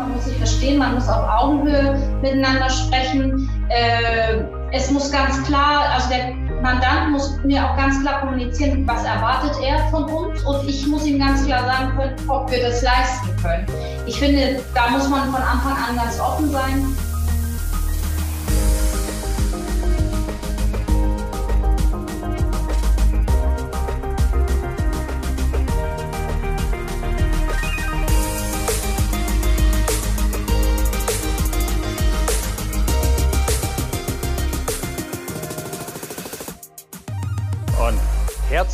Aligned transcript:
man 0.00 0.12
muss 0.12 0.24
sich 0.24 0.36
verstehen, 0.36 0.78
man 0.78 0.94
muss 0.94 1.08
auf 1.08 1.28
Augenhöhe 1.28 1.98
miteinander 2.22 2.70
sprechen. 2.70 3.48
Äh, 3.68 4.42
es 4.72 4.90
muss 4.90 5.10
ganz 5.10 5.42
klar, 5.44 5.90
also 5.94 6.08
der 6.08 6.34
Mandant 6.62 7.12
muss 7.12 7.38
mir 7.44 7.64
auch 7.64 7.76
ganz 7.76 8.00
klar 8.00 8.20
kommunizieren, 8.20 8.86
was 8.86 9.04
erwartet 9.04 9.56
er 9.62 9.78
von 9.88 10.04
uns 10.04 10.42
und 10.42 10.68
ich 10.68 10.86
muss 10.86 11.06
ihm 11.06 11.18
ganz 11.18 11.44
klar 11.46 11.64
sagen 11.64 11.96
können, 11.96 12.16
ob 12.28 12.50
wir 12.50 12.62
das 12.62 12.82
leisten 12.82 13.28
können. 13.42 13.66
Ich 14.06 14.18
finde, 14.18 14.60
da 14.74 14.88
muss 14.88 15.08
man 15.08 15.30
von 15.30 15.42
Anfang 15.42 15.72
an 15.72 15.96
ganz 15.96 16.20
offen 16.20 16.50
sein. 16.50 16.84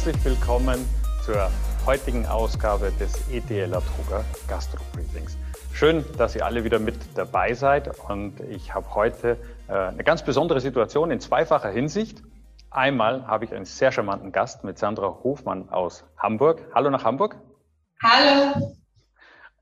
Herzlich 0.06 0.24
willkommen 0.24 0.88
zur 1.24 1.50
heutigen 1.84 2.26
Ausgabe 2.26 2.92
des 2.92 3.28
ETL 3.28 3.72
Drucker 3.72 4.24
Gastro 4.46 4.78
Briefings. 4.92 5.36
Schön, 5.72 6.04
dass 6.16 6.36
ihr 6.36 6.46
alle 6.46 6.62
wieder 6.62 6.78
mit 6.78 6.94
dabei 7.16 7.54
seid 7.54 7.90
und 8.08 8.38
ich 8.38 8.72
habe 8.72 8.94
heute 8.94 9.36
äh, 9.66 9.72
eine 9.72 10.04
ganz 10.04 10.22
besondere 10.22 10.60
Situation 10.60 11.10
in 11.10 11.18
zweifacher 11.18 11.70
Hinsicht. 11.70 12.22
Einmal 12.70 13.26
habe 13.26 13.46
ich 13.46 13.52
einen 13.52 13.64
sehr 13.64 13.90
charmanten 13.90 14.30
Gast 14.30 14.62
mit 14.62 14.78
Sandra 14.78 15.08
Hofmann 15.24 15.70
aus 15.70 16.04
Hamburg. 16.16 16.62
Hallo 16.72 16.88
nach 16.90 17.02
Hamburg. 17.02 17.40
Hallo. 18.00 18.75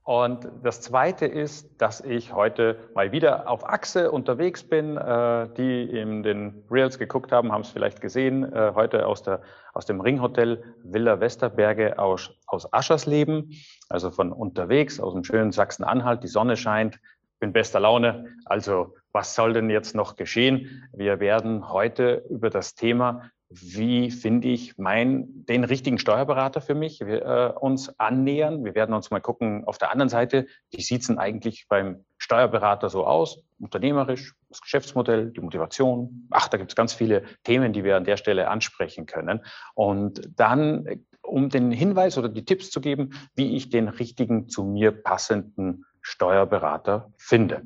Und 0.04 0.46
das 0.62 0.82
Zweite 0.82 1.24
ist, 1.24 1.80
dass 1.80 2.02
ich 2.02 2.34
heute 2.34 2.78
mal 2.94 3.10
wieder 3.10 3.48
auf 3.48 3.66
Achse 3.66 4.12
unterwegs 4.12 4.62
bin. 4.62 4.98
Äh, 4.98 5.48
die 5.56 5.84
in 5.84 6.22
den 6.22 6.62
Reels 6.70 6.98
geguckt 6.98 7.33
haben, 7.33 7.50
haben 7.52 7.62
es 7.62 7.70
vielleicht 7.70 8.02
gesehen. 8.02 8.52
Äh, 8.52 8.72
heute 8.74 9.06
aus, 9.06 9.22
der, 9.22 9.41
aus 9.72 9.86
dem 9.86 10.02
Ringhotel 10.02 10.62
Villa 10.83 11.20
Westerberge 11.20 11.98
aus, 11.98 12.30
aus 12.46 12.70
Aschersleben, 12.70 13.52
also 13.88 14.11
von 14.11 14.30
unterwegs, 14.30 15.00
aus 15.00 15.14
dem 15.14 15.24
schönen 15.24 15.52
Sachsen-Anhalt. 15.52 16.22
Die 16.22 16.28
Sonne 16.28 16.58
scheint, 16.58 17.00
bin 17.41 17.55
bester 17.55 17.80
Laune. 17.80 18.27
Also 18.44 18.94
was 19.12 19.34
soll 19.34 19.55
denn 19.55 19.70
jetzt 19.70 19.94
noch 19.94 20.16
geschehen? 20.16 20.86
Wir 20.92 21.18
werden 21.18 21.70
heute 21.70 22.24
über 22.28 22.50
das 22.50 22.74
Thema 22.74 23.30
wie 23.60 24.10
finde 24.10 24.48
ich 24.48 24.77
mein, 24.78 25.44
den 25.47 25.64
richtigen 25.64 25.98
Steuerberater 25.98 26.60
für 26.60 26.74
mich, 26.74 27.00
wir, 27.00 27.24
äh, 27.24 27.58
uns 27.58 27.98
annähern. 28.00 28.64
Wir 28.64 28.74
werden 28.74 28.94
uns 28.94 29.11
mal 29.11 29.20
gucken, 29.20 29.64
auf 29.66 29.78
der 29.78 29.92
anderen 29.92 30.08
Seite, 30.08 30.46
wie 30.70 30.83
sieht's 30.83 31.06
denn 31.06 31.19
eigentlich 31.19 31.66
beim 31.69 32.05
Steuerberater 32.19 32.88
so 32.88 33.06
aus? 33.06 33.44
Unternehmerisch, 33.61 34.34
das 34.48 34.61
Geschäftsmodell, 34.61 35.30
die 35.30 35.41
Motivation. 35.41 36.27
Ach, 36.30 36.48
da 36.48 36.58
gibt's 36.58 36.74
ganz 36.74 36.94
viele 36.94 37.22
Themen, 37.44 37.72
die 37.72 37.84
wir 37.84 37.96
an 37.96 38.05
der 38.05 38.16
Stelle 38.16 38.48
ansprechen 38.48 39.06
können. 39.06 39.44
Und 39.74 40.28
dann, 40.36 41.05
um 41.22 41.48
den 41.48 41.70
Hinweis 41.70 42.18
oder 42.18 42.28
die 42.28 42.44
Tipps 42.44 42.70
zu 42.70 42.80
geben, 42.80 43.14
wie 43.36 43.56
ich 43.56 43.70
den 43.70 43.89
richtigen 43.89 44.48
zu 44.48 44.64
mir 44.64 44.91
passenden 44.91 45.84
Steuerberater 46.02 47.12
finde. 47.16 47.62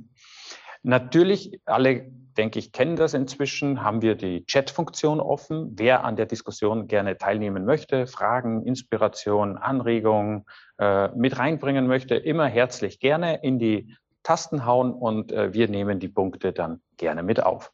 Natürlich, 0.88 1.60
alle, 1.66 2.10
denke 2.38 2.58
ich, 2.58 2.72
kennen 2.72 2.96
das 2.96 3.12
inzwischen, 3.12 3.82
haben 3.84 4.00
wir 4.00 4.14
die 4.14 4.46
Chat-Funktion 4.46 5.20
offen. 5.20 5.72
Wer 5.76 6.02
an 6.02 6.16
der 6.16 6.24
Diskussion 6.24 6.86
gerne 6.86 7.18
teilnehmen 7.18 7.66
möchte, 7.66 8.06
Fragen, 8.06 8.64
Inspiration, 8.64 9.58
Anregungen 9.58 10.46
äh, 10.78 11.08
mit 11.08 11.38
reinbringen 11.38 11.86
möchte, 11.86 12.14
immer 12.14 12.46
herzlich 12.46 13.00
gerne 13.00 13.42
in 13.42 13.58
die 13.58 13.94
Tasten 14.22 14.64
hauen 14.64 14.94
und 14.94 15.30
äh, 15.30 15.52
wir 15.52 15.68
nehmen 15.68 16.00
die 16.00 16.08
Punkte 16.08 16.54
dann 16.54 16.80
gerne 16.96 17.22
mit 17.22 17.42
auf. 17.42 17.70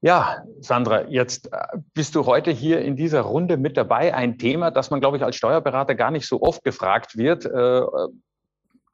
Ja, 0.00 0.44
Sandra, 0.60 1.08
jetzt 1.08 1.52
äh, 1.52 1.78
bist 1.92 2.14
du 2.14 2.24
heute 2.24 2.52
hier 2.52 2.82
in 2.82 2.94
dieser 2.94 3.22
Runde 3.22 3.56
mit 3.56 3.76
dabei. 3.76 4.14
Ein 4.14 4.38
Thema, 4.38 4.70
das 4.70 4.90
man, 4.90 5.00
glaube 5.00 5.16
ich, 5.16 5.24
als 5.24 5.34
Steuerberater 5.34 5.96
gar 5.96 6.12
nicht 6.12 6.28
so 6.28 6.40
oft 6.40 6.62
gefragt 6.62 7.18
wird. 7.18 7.46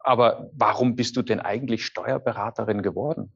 Aber 0.04 0.50
warum 0.52 0.96
bist 0.96 1.16
du 1.16 1.22
denn 1.22 1.40
eigentlich 1.40 1.86
Steuerberaterin 1.86 2.82
geworden? 2.82 3.32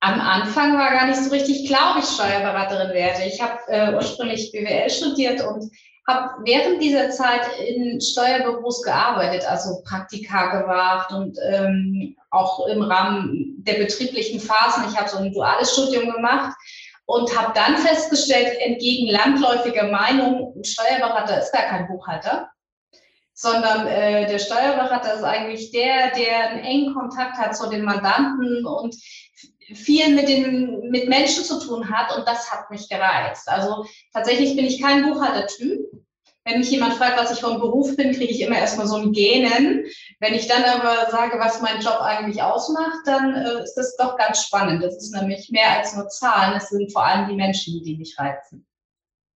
Am 0.00 0.20
Anfang 0.20 0.76
war 0.76 0.90
gar 0.90 1.06
nicht 1.06 1.22
so 1.22 1.30
richtig 1.30 1.68
klar, 1.68 1.94
ob 1.94 2.02
ich 2.02 2.08
Steuerberaterin 2.08 2.92
werde. 2.92 3.24
Ich 3.24 3.40
habe 3.40 3.58
äh, 3.68 3.94
ursprünglich 3.94 4.50
BWL 4.50 4.90
studiert 4.90 5.40
und 5.46 5.70
habe 6.08 6.42
während 6.44 6.82
dieser 6.82 7.10
Zeit 7.10 7.42
in 7.64 8.00
Steuerbüros 8.00 8.82
gearbeitet, 8.82 9.48
also 9.48 9.80
Praktika 9.84 10.60
gemacht 10.60 11.12
und 11.12 11.38
ähm, 11.48 12.16
auch 12.30 12.66
im 12.66 12.82
Rahmen 12.82 13.54
der 13.58 13.74
betrieblichen 13.74 14.40
Phasen. 14.40 14.84
Ich 14.90 14.98
habe 14.98 15.08
so 15.08 15.18
ein 15.18 15.32
duales 15.32 15.72
Studium 15.72 16.12
gemacht 16.12 16.52
und 17.06 17.38
habe 17.38 17.52
dann 17.54 17.76
festgestellt, 17.76 18.58
entgegen 18.58 19.08
landläufiger 19.08 19.88
Meinung, 19.88 20.52
ein 20.56 20.64
Steuerberater 20.64 21.40
ist 21.40 21.52
gar 21.52 21.62
kein 21.62 21.86
Buchhalter 21.86 22.51
sondern 23.34 23.86
äh, 23.86 24.26
der 24.26 24.38
Steuerberater 24.38 25.14
ist 25.14 25.24
eigentlich 25.24 25.70
der, 25.70 26.10
der 26.10 26.50
einen 26.50 26.64
engen 26.64 26.94
Kontakt 26.94 27.38
hat 27.38 27.56
zu 27.56 27.68
den 27.68 27.84
Mandanten 27.84 28.66
und 28.66 28.94
viel 29.74 30.14
mit 30.14 30.28
den 30.28 30.90
mit 30.90 31.08
Menschen 31.08 31.44
zu 31.44 31.58
tun 31.60 31.90
hat 31.90 32.16
und 32.16 32.26
das 32.26 32.50
hat 32.52 32.70
mich 32.70 32.88
gereizt. 32.88 33.48
Also 33.48 33.86
tatsächlich 34.12 34.56
bin 34.56 34.66
ich 34.66 34.82
kein 34.82 35.02
Buchhaltertyp. 35.02 35.80
Wenn 36.44 36.58
mich 36.58 36.72
jemand 36.72 36.94
fragt, 36.94 37.16
was 37.18 37.30
ich 37.30 37.40
vom 37.40 37.60
Beruf 37.60 37.94
bin, 37.96 38.12
kriege 38.12 38.32
ich 38.32 38.40
immer 38.40 38.58
erstmal 38.58 38.88
so 38.88 38.96
ein 38.96 39.12
Gähnen. 39.12 39.84
Wenn 40.18 40.34
ich 40.34 40.48
dann 40.48 40.64
aber 40.64 41.08
sage, 41.10 41.38
was 41.38 41.62
mein 41.62 41.80
Job 41.80 42.00
eigentlich 42.00 42.42
ausmacht, 42.42 42.98
dann 43.06 43.34
äh, 43.34 43.62
ist 43.62 43.74
das 43.74 43.96
doch 43.96 44.16
ganz 44.18 44.42
spannend. 44.42 44.82
Das 44.82 44.96
ist 44.96 45.14
nämlich 45.14 45.50
mehr 45.50 45.78
als 45.78 45.94
nur 45.94 46.08
Zahlen. 46.08 46.56
Es 46.56 46.68
sind 46.68 46.92
vor 46.92 47.04
allem 47.04 47.28
die 47.28 47.36
Menschen, 47.36 47.82
die 47.84 47.96
mich 47.96 48.18
reizen. 48.18 48.66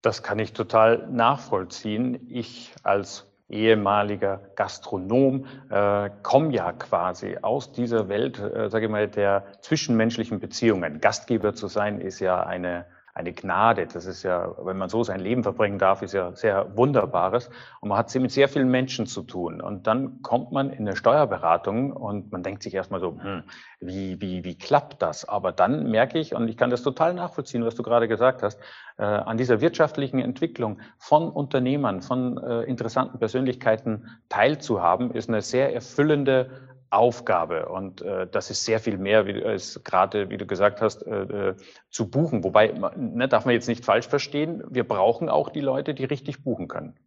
Das 0.01 0.23
kann 0.23 0.39
ich 0.39 0.53
total 0.53 1.07
nachvollziehen. 1.11 2.27
Ich 2.29 2.73
als 2.81 3.27
ehemaliger 3.49 4.41
Gastronom, 4.55 5.45
äh, 5.69 6.09
komme 6.23 6.53
ja 6.53 6.71
quasi 6.73 7.37
aus 7.41 7.71
dieser 7.71 8.09
Welt, 8.09 8.39
äh, 8.39 8.69
sage 8.69 8.85
ich 8.85 8.91
mal, 8.91 9.07
der 9.07 9.45
zwischenmenschlichen 9.61 10.39
Beziehungen. 10.39 10.99
Gastgeber 10.99 11.53
zu 11.53 11.67
sein 11.67 11.99
ist 11.99 12.19
ja 12.19 12.43
eine 12.43 12.85
eine 13.15 13.31
Gnade. 13.31 13.87
Das 13.87 14.05
ist 14.05 14.23
ja, 14.23 14.53
wenn 14.61 14.77
man 14.77 14.89
so 14.89 15.03
sein 15.05 15.21
Leben 15.21 15.41
verbringen 15.41 15.79
darf, 15.79 16.01
ist 16.01 16.13
ja 16.13 16.35
sehr 16.35 16.75
Wunderbares. 16.77 17.49
Und 17.79 17.89
man 17.89 17.97
hat 17.97 18.13
mit 18.15 18.31
sehr 18.31 18.49
vielen 18.49 18.69
Menschen 18.69 19.07
zu 19.07 19.23
tun. 19.23 19.61
Und 19.61 19.87
dann 19.87 20.21
kommt 20.21 20.51
man 20.51 20.69
in 20.69 20.85
eine 20.85 20.97
Steuerberatung 20.97 21.93
und 21.93 22.33
man 22.33 22.43
denkt 22.43 22.61
sich 22.61 22.73
erstmal 22.73 22.99
so, 22.99 23.17
hm, 23.17 23.43
wie, 23.79 24.19
wie, 24.19 24.43
wie 24.43 24.57
klappt 24.57 25.01
das? 25.01 25.23
Aber 25.23 25.53
dann 25.53 25.89
merke 25.89 26.19
ich, 26.19 26.35
und 26.35 26.49
ich 26.49 26.57
kann 26.57 26.69
das 26.69 26.83
total 26.83 27.13
nachvollziehen, 27.13 27.63
was 27.63 27.75
du 27.75 27.83
gerade 27.83 28.09
gesagt 28.09 28.43
hast, 28.43 28.59
äh, 28.97 29.03
an 29.03 29.37
dieser 29.37 29.61
wirtschaftlichen 29.61 30.19
Entwicklung 30.19 30.81
von 30.97 31.29
Unternehmern, 31.29 32.01
von 32.01 32.37
äh, 32.37 32.63
interessanten 32.63 33.17
Persönlichkeiten 33.17 34.09
teilzuhaben, 34.27 35.11
ist 35.11 35.29
eine 35.29 35.41
sehr 35.41 35.73
erfüllende 35.73 36.74
Aufgabe. 36.89 37.67
Und 37.67 38.01
äh, 38.01 38.27
das 38.27 38.49
ist 38.49 38.65
sehr 38.65 38.79
viel 38.79 38.97
mehr, 38.97 39.25
wie, 39.25 39.43
als 39.43 39.83
gerade, 39.83 40.29
wie 40.29 40.37
du 40.37 40.45
gesagt 40.45 40.81
hast, 40.81 41.03
äh, 41.03 41.49
äh, 41.49 41.55
zu 41.89 42.09
buchen. 42.09 42.43
Wobei, 42.43 42.73
ne, 42.95 43.27
darf 43.27 43.45
man 43.45 43.53
jetzt 43.53 43.67
nicht 43.67 43.83
falsch 43.83 44.07
verstehen, 44.07 44.63
wir 44.69 44.87
brauchen 44.87 45.29
auch 45.29 45.49
die 45.49 45.61
Leute, 45.61 45.93
die 45.93 46.05
richtig 46.05 46.43
buchen 46.43 46.67
können. 46.67 46.97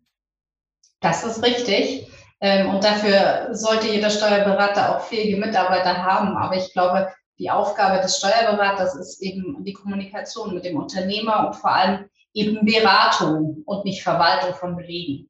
Das 1.01 1.25
ist 1.25 1.45
richtig. 1.45 2.11
Ähm, 2.41 2.71
und 2.71 2.85
dafür 2.85 3.49
sollte 3.53 3.89
jeder 3.89 4.11
Steuerberater 4.11 4.97
auch 4.97 5.01
fähige 5.01 5.37
Mitarbeiter 5.37 6.05
haben. 6.05 6.37
Aber 6.37 6.57
ich 6.57 6.73
glaube, 6.73 7.09
die 7.39 7.51
Aufgabe 7.51 8.01
des 8.03 8.19
Steuerberaters 8.19 8.97
ist 8.97 9.23
eben 9.23 9.65
die 9.65 9.73
Kommunikation 9.73 10.55
mit 10.55 10.65
dem 10.65 10.77
Unternehmer 10.77 11.47
und 11.47 11.57
vor 11.57 11.73
allem 11.73 12.09
eben 12.35 12.65
Beratung 12.65 13.63
und 13.65 13.85
nicht 13.85 14.03
Verwaltung 14.03 14.55
von 14.55 14.77
Belegen. 14.77 15.28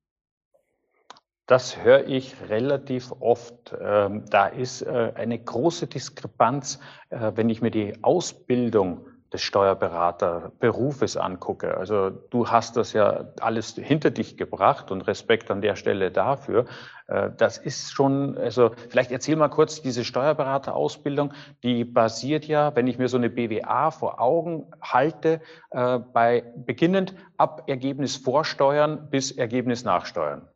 Das 1.48 1.82
höre 1.82 2.06
ich 2.06 2.36
relativ 2.50 3.10
oft. 3.20 3.74
Ähm, 3.80 4.26
da 4.28 4.48
ist 4.48 4.82
äh, 4.82 5.12
eine 5.14 5.38
große 5.38 5.86
Diskrepanz, 5.86 6.78
äh, 7.08 7.32
wenn 7.36 7.48
ich 7.48 7.62
mir 7.62 7.70
die 7.70 7.94
Ausbildung 8.04 9.06
des 9.32 9.40
Steuerberaterberufes 9.40 11.16
angucke. 11.16 11.74
Also 11.78 12.10
du 12.10 12.48
hast 12.48 12.76
das 12.76 12.92
ja 12.92 13.32
alles 13.40 13.76
hinter 13.76 14.10
dich 14.10 14.36
gebracht 14.36 14.90
und 14.90 15.00
Respekt 15.06 15.50
an 15.50 15.62
der 15.62 15.74
Stelle 15.76 16.10
dafür. 16.10 16.66
Äh, 17.06 17.30
das 17.34 17.56
ist 17.56 17.92
schon, 17.92 18.36
also 18.36 18.72
vielleicht 18.90 19.10
erzähl 19.10 19.36
mal 19.36 19.48
kurz 19.48 19.80
diese 19.80 20.04
Steuerberaterausbildung, 20.04 21.32
die 21.62 21.86
basiert 21.86 22.44
ja, 22.44 22.76
wenn 22.76 22.86
ich 22.86 22.98
mir 22.98 23.08
so 23.08 23.16
eine 23.16 23.30
BWA 23.30 23.90
vor 23.90 24.20
Augen 24.20 24.66
halte, 24.82 25.40
bei 25.70 26.44
beginnend 26.56 27.14
ab 27.38 27.62
Ergebnis 27.68 28.16
vorsteuern 28.16 29.08
bis 29.10 29.30
Ergebnis 29.30 29.82
nachsteuern. 29.84 30.46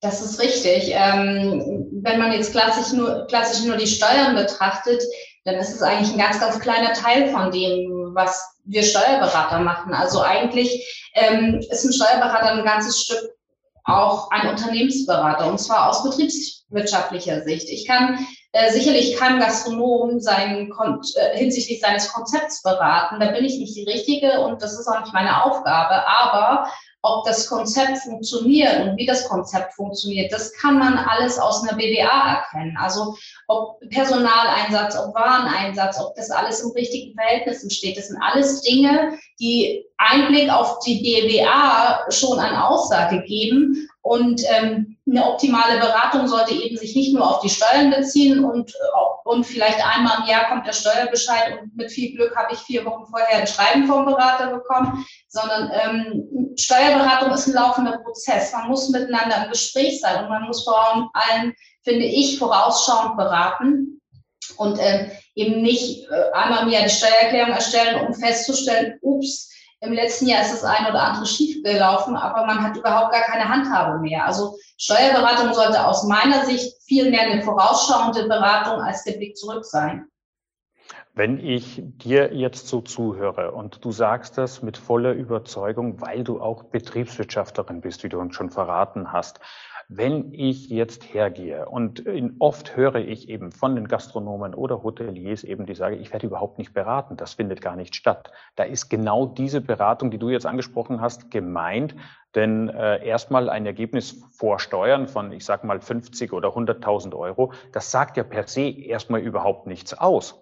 Das 0.00 0.22
ist 0.22 0.40
richtig. 0.40 0.92
Ähm, 0.94 1.88
wenn 2.02 2.18
man 2.18 2.32
jetzt 2.32 2.52
klassisch 2.52 2.92
nur, 2.92 3.26
klassisch 3.26 3.64
nur 3.66 3.76
die 3.76 3.86
Steuern 3.86 4.34
betrachtet, 4.34 5.02
dann 5.44 5.56
ist 5.56 5.74
es 5.74 5.82
eigentlich 5.82 6.12
ein 6.12 6.18
ganz, 6.18 6.40
ganz 6.40 6.58
kleiner 6.58 6.92
Teil 6.92 7.28
von 7.28 7.50
dem, 7.50 8.10
was 8.14 8.60
wir 8.64 8.82
Steuerberater 8.82 9.60
machen. 9.60 9.92
Also 9.92 10.22
eigentlich 10.22 11.10
ähm, 11.14 11.60
ist 11.70 11.84
ein 11.84 11.92
Steuerberater 11.92 12.52
ein 12.52 12.64
ganzes 12.64 13.02
Stück 13.02 13.30
auch 13.84 14.30
ein 14.30 14.48
Unternehmensberater 14.48 15.48
und 15.48 15.58
zwar 15.58 15.88
aus 15.88 16.04
betriebswirtschaftlicher 16.04 17.42
Sicht. 17.42 17.68
Ich 17.68 17.86
kann 17.86 18.26
äh, 18.52 18.70
sicherlich 18.72 19.16
keinem 19.16 19.40
Gastronom 19.40 20.20
seinen, 20.20 20.72
äh, 20.72 21.36
hinsichtlich 21.36 21.80
seines 21.80 22.12
Konzepts 22.12 22.62
beraten. 22.62 23.20
Da 23.20 23.30
bin 23.30 23.44
ich 23.44 23.58
nicht 23.58 23.76
die 23.76 23.84
Richtige 23.84 24.40
und 24.40 24.62
das 24.62 24.78
ist 24.78 24.88
auch 24.88 25.00
nicht 25.00 25.14
meine 25.14 25.44
Aufgabe. 25.44 26.06
Aber 26.06 26.70
ob 27.02 27.24
das 27.24 27.48
Konzept 27.48 27.98
funktioniert 27.98 28.80
und 28.80 28.96
wie 28.96 29.06
das 29.06 29.26
Konzept 29.26 29.72
funktioniert, 29.74 30.32
das 30.32 30.52
kann 30.54 30.78
man 30.78 30.98
alles 30.98 31.38
aus 31.38 31.62
einer 31.62 31.76
BWA 31.76 32.34
erkennen. 32.34 32.76
Also 32.78 33.16
ob 33.48 33.80
Personaleinsatz, 33.88 34.96
ob 34.96 35.14
Wareneinsatz, 35.14 35.98
ob 35.98 36.14
das 36.14 36.30
alles 36.30 36.60
im 36.60 36.72
richtigen 36.72 37.14
Verhältnissen 37.14 37.70
steht. 37.70 37.96
Das 37.96 38.08
sind 38.08 38.20
alles 38.20 38.60
Dinge, 38.62 39.18
die 39.38 39.84
Einblick 39.96 40.50
auf 40.50 40.78
die 40.80 41.00
BWA 41.00 42.10
schon 42.10 42.38
an 42.38 42.56
Aussage 42.56 43.22
geben. 43.22 43.88
Und 44.02 44.42
ähm, 44.48 44.89
eine 45.10 45.26
optimale 45.26 45.78
Beratung 45.78 46.28
sollte 46.28 46.54
eben 46.54 46.76
sich 46.76 46.94
nicht 46.94 47.14
nur 47.14 47.28
auf 47.28 47.40
die 47.40 47.48
Steuern 47.48 47.90
beziehen 47.90 48.44
und, 48.44 48.72
und 49.24 49.44
vielleicht 49.44 49.84
einmal 49.84 50.20
im 50.20 50.28
Jahr 50.28 50.48
kommt 50.48 50.66
der 50.66 50.72
Steuerbescheid 50.72 51.60
und 51.60 51.76
mit 51.76 51.90
viel 51.90 52.14
Glück 52.14 52.34
habe 52.36 52.54
ich 52.54 52.60
vier 52.60 52.84
Wochen 52.84 53.06
vorher 53.06 53.40
ein 53.40 53.46
Schreiben 53.46 53.86
vom 53.86 54.04
Berater 54.04 54.52
bekommen, 54.52 55.04
sondern 55.28 55.70
ähm, 55.72 56.54
Steuerberatung 56.56 57.32
ist 57.32 57.48
ein 57.48 57.54
laufender 57.54 57.98
Prozess. 57.98 58.52
Man 58.52 58.68
muss 58.68 58.88
miteinander 58.90 59.44
im 59.44 59.50
Gespräch 59.50 60.00
sein 60.00 60.24
und 60.24 60.30
man 60.30 60.44
muss 60.44 60.64
vor 60.64 61.10
allem, 61.12 61.54
finde 61.82 62.04
ich, 62.04 62.38
vorausschauend 62.38 63.16
beraten 63.16 64.00
und 64.56 64.78
ähm, 64.80 65.10
eben 65.34 65.62
nicht 65.62 66.04
äh, 66.10 66.30
einmal 66.32 66.64
im 66.64 66.70
Jahr 66.70 66.84
die 66.84 66.90
Steuererklärung 66.90 67.52
erstellen, 67.52 68.06
um 68.06 68.14
festzustellen, 68.14 68.98
ups, 69.02 69.49
im 69.80 69.92
letzten 69.92 70.26
Jahr 70.26 70.42
ist 70.42 70.52
das 70.52 70.64
ein 70.64 70.86
oder 70.86 71.02
andere 71.02 71.26
schief 71.26 71.62
gelaufen, 71.62 72.16
aber 72.16 72.46
man 72.46 72.62
hat 72.62 72.76
überhaupt 72.76 73.12
gar 73.12 73.22
keine 73.22 73.48
Handhabe 73.48 73.98
mehr. 74.00 74.26
Also 74.26 74.56
Steuerberatung 74.76 75.54
sollte 75.54 75.86
aus 75.86 76.04
meiner 76.04 76.44
Sicht 76.44 76.82
viel 76.82 77.10
mehr 77.10 77.22
eine 77.22 77.42
vorausschauende 77.42 78.28
Beratung 78.28 78.82
als 78.82 79.04
der 79.04 79.12
Blick 79.12 79.36
zurück 79.36 79.64
sein. 79.64 80.06
Wenn 81.14 81.38
ich 81.44 81.82
dir 81.82 82.32
jetzt 82.34 82.68
so 82.68 82.82
zuhöre 82.82 83.52
und 83.52 83.84
du 83.84 83.90
sagst 83.90 84.38
das 84.38 84.62
mit 84.62 84.76
voller 84.76 85.12
Überzeugung, 85.12 86.00
weil 86.00 86.24
du 86.24 86.40
auch 86.40 86.64
Betriebswirtschafterin 86.64 87.80
bist, 87.80 88.04
wie 88.04 88.08
du 88.08 88.20
uns 88.20 88.34
schon 88.34 88.50
verraten 88.50 89.12
hast, 89.12 89.40
wenn 89.92 90.32
ich 90.32 90.70
jetzt 90.70 91.12
hergehe 91.12 91.68
und 91.68 92.04
oft 92.38 92.76
höre 92.76 92.94
ich 92.94 93.28
eben 93.28 93.50
von 93.50 93.74
den 93.74 93.88
Gastronomen 93.88 94.54
oder 94.54 94.84
Hoteliers 94.84 95.42
eben, 95.42 95.66
die 95.66 95.74
sagen, 95.74 96.00
ich 96.00 96.12
werde 96.12 96.28
überhaupt 96.28 96.58
nicht 96.58 96.72
beraten, 96.72 97.16
das 97.16 97.34
findet 97.34 97.60
gar 97.60 97.74
nicht 97.74 97.96
statt. 97.96 98.30
Da 98.54 98.62
ist 98.62 98.88
genau 98.88 99.26
diese 99.26 99.60
Beratung, 99.60 100.12
die 100.12 100.18
du 100.18 100.28
jetzt 100.28 100.46
angesprochen 100.46 101.00
hast, 101.00 101.32
gemeint, 101.32 101.96
denn 102.36 102.68
äh, 102.68 103.04
erstmal 103.04 103.50
ein 103.50 103.66
Ergebnis 103.66 104.22
vor 104.30 104.60
Steuern 104.60 105.08
von, 105.08 105.32
ich 105.32 105.44
sag 105.44 105.64
mal, 105.64 105.80
50 105.80 106.32
oder 106.32 106.50
100.000 106.50 107.12
Euro, 107.16 107.52
das 107.72 107.90
sagt 107.90 108.16
ja 108.16 108.22
per 108.22 108.46
se 108.46 108.70
erstmal 108.70 109.20
überhaupt 109.20 109.66
nichts 109.66 109.92
aus. 109.92 110.40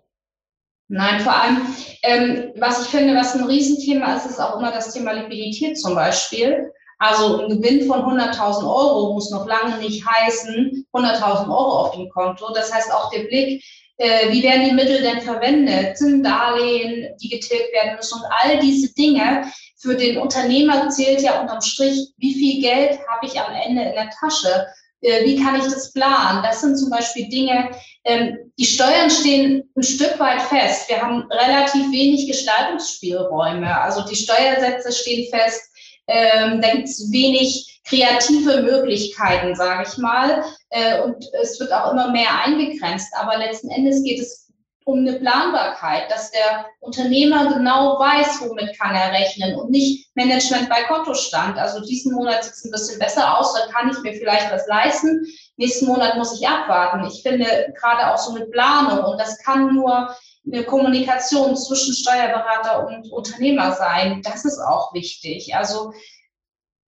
Nein, 0.89 1.21
vor 1.21 1.35
allem, 1.35 1.57
ähm, 2.03 2.53
was 2.59 2.83
ich 2.83 2.89
finde, 2.89 3.15
was 3.15 3.35
ein 3.35 3.45
Riesenthema 3.45 4.15
ist, 4.17 4.27
ist 4.27 4.41
auch 4.41 4.59
immer 4.59 4.73
das 4.73 4.93
Thema 4.93 5.13
Liquidität 5.13 5.79
zum 5.79 5.95
Beispiel. 5.95 6.71
Also 6.99 7.43
ein 7.43 7.49
Gewinn 7.49 7.87
von 7.87 8.01
100.000 8.01 8.63
Euro 8.63 9.15
muss 9.15 9.31
noch 9.31 9.47
lange 9.47 9.79
nicht 9.79 10.05
heißen 10.05 10.87
100.000 10.93 11.49
Euro 11.49 11.87
auf 11.87 11.93
dem 11.93 12.09
Konto. 12.11 12.53
Das 12.53 12.73
heißt 12.73 12.93
auch 12.93 13.11
der 13.11 13.25
Blick, 13.25 13.63
äh, 13.99 14.31
wie 14.31 14.43
werden 14.43 14.65
die 14.65 14.75
Mittel 14.75 15.03
denn 15.03 15.21
verwendet? 15.21 15.99
Sind 15.99 16.25
Darlehen, 16.25 17.17
die 17.21 17.29
getilgt 17.29 17.73
werden 17.73 17.97
müssen 17.97 18.21
und 18.21 18.27
all 18.31 18.59
diese 18.61 18.93
Dinge. 18.95 19.45
Für 19.81 19.95
den 19.95 20.19
Unternehmer 20.19 20.89
zählt 20.89 21.23
ja 21.23 21.41
unterm 21.41 21.61
Strich, 21.61 22.09
wie 22.17 22.35
viel 22.35 22.61
Geld 22.61 22.99
habe 23.09 23.27
ich 23.27 23.41
am 23.41 23.55
Ende 23.55 23.83
in 23.83 23.95
der 23.95 24.11
Tasche? 24.11 24.67
Äh, 25.01 25.25
wie 25.25 25.41
kann 25.41 25.57
ich 25.57 25.65
das 25.65 25.93
planen? 25.93 26.43
Das 26.43 26.61
sind 26.61 26.77
zum 26.77 26.91
Beispiel 26.91 27.29
Dinge, 27.29 27.71
ähm, 28.05 28.39
die 28.59 28.65
Steuern 28.65 29.11
stehen 29.11 29.71
ein 29.77 29.83
Stück 29.83 30.19
weit 30.19 30.43
fest. 30.43 30.89
Wir 30.89 31.03
haben 31.03 31.31
relativ 31.31 31.93
wenig 31.93 32.27
Gestaltungsspielräume. 32.27 33.81
Also 33.81 34.05
die 34.05 34.17
Steuersätze 34.17 34.91
stehen 34.93 35.29
fest. 35.31 35.68
Ähm, 36.09 36.61
da 36.61 36.71
gibt 36.73 36.89
es 36.89 37.13
wenig 37.13 37.81
kreative 37.87 38.63
Möglichkeiten, 38.63 39.55
sage 39.55 39.87
ich 39.89 39.99
mal. 39.99 40.45
Äh, 40.71 41.03
und 41.03 41.25
es 41.41 41.61
wird 41.61 41.73
auch 41.73 41.93
immer 41.93 42.11
mehr 42.11 42.45
eingegrenzt. 42.45 43.13
Aber 43.17 43.39
letzten 43.39 43.71
Endes 43.71 44.03
geht 44.03 44.21
es 44.21 44.49
um 44.89 45.01
eine 45.01 45.19
Planbarkeit, 45.19 46.11
dass 46.11 46.31
der 46.31 46.65
Unternehmer 46.81 47.53
genau 47.53 47.99
weiß, 48.01 48.41
womit 48.41 48.79
kann 48.79 48.95
er 48.95 49.13
rechnen 49.13 49.55
und 49.55 49.71
nicht 49.71 50.09
Management 50.15 50.71
bei 50.71 50.83
Kontostand. 50.85 51.59
Also 51.59 51.85
diesen 51.85 52.15
Monat 52.15 52.43
sieht 52.43 52.55
es 52.55 52.65
ein 52.65 52.71
bisschen 52.71 52.99
besser 52.99 53.39
aus, 53.39 53.53
dann 53.53 53.71
kann 53.71 53.91
ich 53.91 53.99
mir 53.99 54.15
vielleicht 54.15 54.51
was 54.51 54.67
leisten. 54.67 55.27
Nächsten 55.59 55.89
Monat 55.89 56.17
muss 56.17 56.41
ich 56.41 56.49
abwarten. 56.49 57.07
Ich 57.07 57.23
finde 57.23 57.45
gerade 57.79 58.11
auch 58.11 58.17
so 58.17 58.35
eine 58.35 58.47
Planung 58.47 59.05
und 59.05 59.21
das 59.21 59.39
kann 59.43 59.75
nur 59.75 60.09
eine 60.51 60.65
Kommunikation 60.65 61.57
zwischen 61.57 61.95
Steuerberater 61.95 62.87
und 62.87 63.11
Unternehmer 63.13 63.73
sein. 63.73 64.23
Das 64.23 64.45
ist 64.45 64.59
auch 64.59 64.95
wichtig. 64.95 65.55
Also 65.55 65.93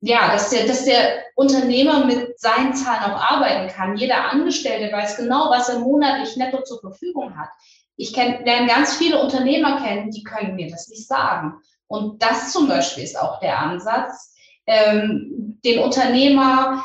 ja, 0.02 0.32
dass 0.32 0.50
der, 0.50 0.66
dass 0.66 0.84
der 0.84 1.24
Unternehmer 1.34 2.04
mit 2.06 2.38
seinen 2.40 2.74
Zahlen 2.74 3.12
auch 3.12 3.20
arbeiten 3.20 3.68
kann. 3.68 3.96
Jeder 3.96 4.30
Angestellte 4.30 4.92
weiß 4.94 5.18
genau, 5.18 5.50
was 5.50 5.68
er 5.68 5.80
monatlich 5.80 6.36
netto 6.36 6.62
zur 6.62 6.80
Verfügung 6.80 7.36
hat. 7.38 7.50
Ich 7.96 8.14
kenn, 8.14 8.44
lerne 8.44 8.66
ganz 8.66 8.96
viele 8.96 9.20
Unternehmer 9.22 9.82
kennen, 9.82 10.10
die 10.10 10.22
können 10.22 10.56
mir 10.56 10.70
das 10.70 10.88
nicht 10.88 11.06
sagen. 11.06 11.60
Und 11.86 12.22
das 12.22 12.52
zum 12.52 12.66
Beispiel 12.66 13.04
ist 13.04 13.18
auch 13.18 13.40
der 13.40 13.58
Ansatz, 13.58 14.34
ähm, 14.66 15.60
den 15.64 15.80
Unternehmer, 15.80 16.82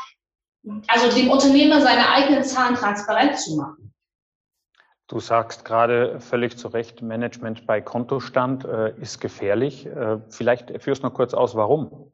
also 0.88 1.16
dem 1.16 1.30
Unternehmer 1.30 1.80
seine 1.80 2.10
eigenen 2.10 2.44
Zahlen 2.44 2.74
transparent 2.74 3.38
zu 3.38 3.56
machen. 3.56 3.85
Du 5.08 5.20
sagst 5.20 5.64
gerade 5.64 6.20
völlig 6.20 6.58
zu 6.58 6.68
Recht, 6.68 7.00
Management 7.00 7.64
bei 7.66 7.80
Kontostand 7.80 8.64
äh, 8.64 8.92
ist 9.00 9.20
gefährlich. 9.20 9.86
Äh, 9.86 10.18
vielleicht 10.30 10.82
führst 10.82 11.02
du 11.02 11.06
noch 11.06 11.14
kurz 11.14 11.32
aus, 11.32 11.54
warum? 11.54 12.10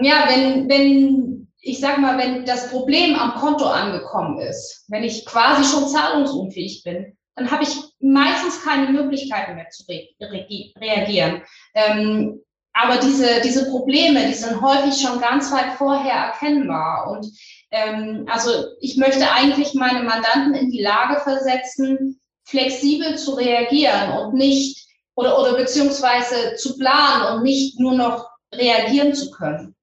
Ja, 0.00 0.28
wenn, 0.28 0.68
wenn, 0.68 1.52
ich 1.60 1.80
sag 1.80 1.98
mal, 1.98 2.16
wenn 2.18 2.44
das 2.44 2.70
Problem 2.70 3.16
am 3.16 3.34
Konto 3.34 3.64
angekommen 3.64 4.38
ist, 4.38 4.84
wenn 4.88 5.02
ich 5.02 5.26
quasi 5.26 5.64
schon 5.64 5.88
zahlungsunfähig 5.88 6.84
bin, 6.84 7.16
dann 7.34 7.50
habe 7.50 7.64
ich 7.64 7.76
meistens 8.00 8.62
keine 8.62 8.92
Möglichkeiten 8.92 9.56
mehr 9.56 9.68
zu 9.70 9.84
re 9.88 10.08
reagieren. 10.78 11.42
Ähm, 11.74 12.40
aber 12.72 12.98
diese, 12.98 13.40
diese 13.42 13.68
Probleme, 13.70 14.26
die 14.28 14.34
sind 14.34 14.60
häufig 14.60 15.00
schon 15.00 15.20
ganz 15.20 15.50
weit 15.52 15.72
vorher 15.76 16.14
erkennbar. 16.14 17.10
Und 17.10 17.26
ähm, 17.70 18.26
also 18.30 18.50
ich 18.80 18.96
möchte 18.96 19.30
eigentlich 19.30 19.74
meine 19.74 20.02
Mandanten 20.02 20.54
in 20.54 20.70
die 20.70 20.82
Lage 20.82 21.20
versetzen, 21.20 22.20
flexibel 22.44 23.16
zu 23.16 23.34
reagieren 23.34 24.10
und 24.18 24.34
nicht 24.34 24.88
oder, 25.14 25.38
oder 25.38 25.56
beziehungsweise 25.56 26.56
zu 26.56 26.76
planen 26.78 27.36
und 27.36 27.42
nicht 27.42 27.78
nur 27.78 27.94
noch 27.94 28.30
reagieren 28.52 29.14
zu 29.14 29.30
können. 29.30 29.74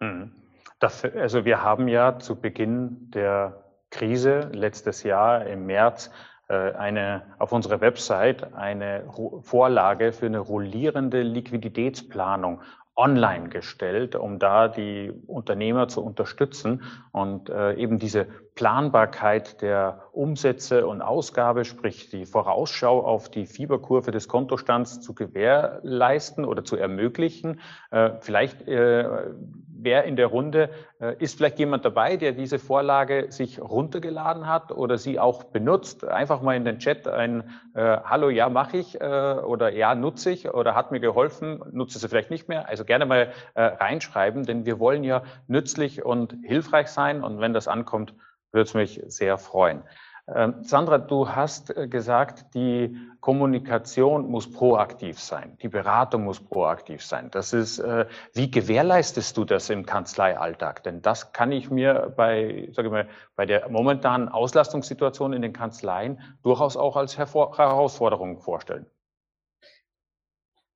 Mhm. 0.00 0.32
Dafür, 0.80 1.14
also 1.20 1.44
wir 1.44 1.62
haben 1.62 1.88
ja 1.88 2.18
zu 2.18 2.36
Beginn 2.36 3.10
der 3.10 3.64
Krise 3.90 4.50
letztes 4.52 5.02
Jahr 5.02 5.46
im 5.46 5.66
März 5.66 6.10
äh, 6.48 6.72
eine, 6.72 7.22
auf 7.38 7.52
unserer 7.52 7.80
Website 7.80 8.54
eine 8.54 9.04
Vorlage 9.42 10.12
für 10.12 10.26
eine 10.26 10.38
rollierende 10.38 11.22
Liquiditätsplanung 11.22 12.62
online 13.00 13.48
gestellt, 13.48 14.14
um 14.14 14.38
da 14.38 14.68
die 14.68 15.10
Unternehmer 15.26 15.88
zu 15.88 16.04
unterstützen 16.04 16.82
und 17.12 17.48
äh, 17.48 17.74
eben 17.74 17.98
diese 17.98 18.26
Planbarkeit 18.54 19.62
der 19.62 20.02
Umsätze 20.12 20.86
und 20.86 21.00
Ausgabe, 21.00 21.64
sprich 21.64 22.10
die 22.10 22.26
Vorausschau 22.26 23.00
auf 23.02 23.30
die 23.30 23.46
Fieberkurve 23.46 24.10
des 24.10 24.28
Kontostands 24.28 25.00
zu 25.00 25.14
gewährleisten 25.14 26.44
oder 26.44 26.62
zu 26.62 26.76
ermöglichen. 26.76 27.60
Äh, 27.90 28.10
vielleicht 28.20 28.68
äh, 28.68 29.30
wer 29.82 30.04
in 30.04 30.16
der 30.16 30.26
Runde, 30.26 30.70
äh, 31.00 31.14
ist 31.18 31.36
vielleicht 31.36 31.58
jemand 31.58 31.84
dabei, 31.84 32.16
der 32.16 32.32
diese 32.32 32.58
Vorlage 32.58 33.26
sich 33.30 33.60
runtergeladen 33.60 34.46
hat 34.46 34.72
oder 34.72 34.98
sie 34.98 35.18
auch 35.18 35.44
benutzt? 35.44 36.04
Einfach 36.04 36.42
mal 36.42 36.56
in 36.56 36.64
den 36.64 36.78
Chat 36.78 37.08
ein 37.08 37.50
äh, 37.74 37.98
Hallo, 38.04 38.28
ja, 38.28 38.48
mache 38.48 38.78
ich 38.78 39.00
äh, 39.00 39.04
oder 39.04 39.72
ja, 39.72 39.94
nutze 39.94 40.30
ich 40.30 40.52
oder 40.52 40.74
hat 40.74 40.92
mir 40.92 41.00
geholfen, 41.00 41.62
nutze 41.72 41.98
sie 41.98 42.08
vielleicht 42.08 42.30
nicht 42.30 42.48
mehr. 42.48 42.68
Also 42.68 42.84
gerne 42.84 43.06
mal 43.06 43.32
äh, 43.54 43.62
reinschreiben, 43.62 44.44
denn 44.44 44.66
wir 44.66 44.78
wollen 44.78 45.04
ja 45.04 45.22
nützlich 45.46 46.04
und 46.04 46.36
hilfreich 46.42 46.88
sein 46.88 47.22
und 47.22 47.40
wenn 47.40 47.52
das 47.52 47.68
ankommt, 47.68 48.14
würde 48.52 48.64
es 48.64 48.74
mich 48.74 49.00
sehr 49.06 49.38
freuen. 49.38 49.82
Ähm, 50.32 50.62
Sandra, 50.62 50.98
du 50.98 51.28
hast 51.28 51.76
äh, 51.76 51.88
gesagt, 51.88 52.54
die 52.54 52.96
Kommunikation 53.20 54.30
muss 54.30 54.50
proaktiv 54.50 55.18
sein, 55.18 55.58
die 55.60 55.68
Beratung 55.68 56.24
muss 56.24 56.40
proaktiv 56.40 57.04
sein. 57.04 57.30
Das 57.32 57.52
ist, 57.52 57.80
äh, 57.80 58.06
wie 58.32 58.50
gewährleistest 58.50 59.36
du 59.36 59.44
das 59.44 59.70
im 59.70 59.84
Kanzleialltag? 59.84 60.84
Denn 60.84 61.02
das 61.02 61.32
kann 61.32 61.50
ich 61.50 61.70
mir 61.70 62.12
bei, 62.16 62.68
sage 62.72 62.88
ich 62.88 62.92
mal, 62.92 63.08
bei 63.34 63.44
der 63.44 63.68
momentanen 63.68 64.28
Auslastungssituation 64.28 65.32
in 65.32 65.42
den 65.42 65.52
Kanzleien 65.52 66.20
durchaus 66.42 66.76
auch 66.76 66.96
als 66.96 67.18
Herausforderung 67.18 68.40
vorstellen. 68.40 68.86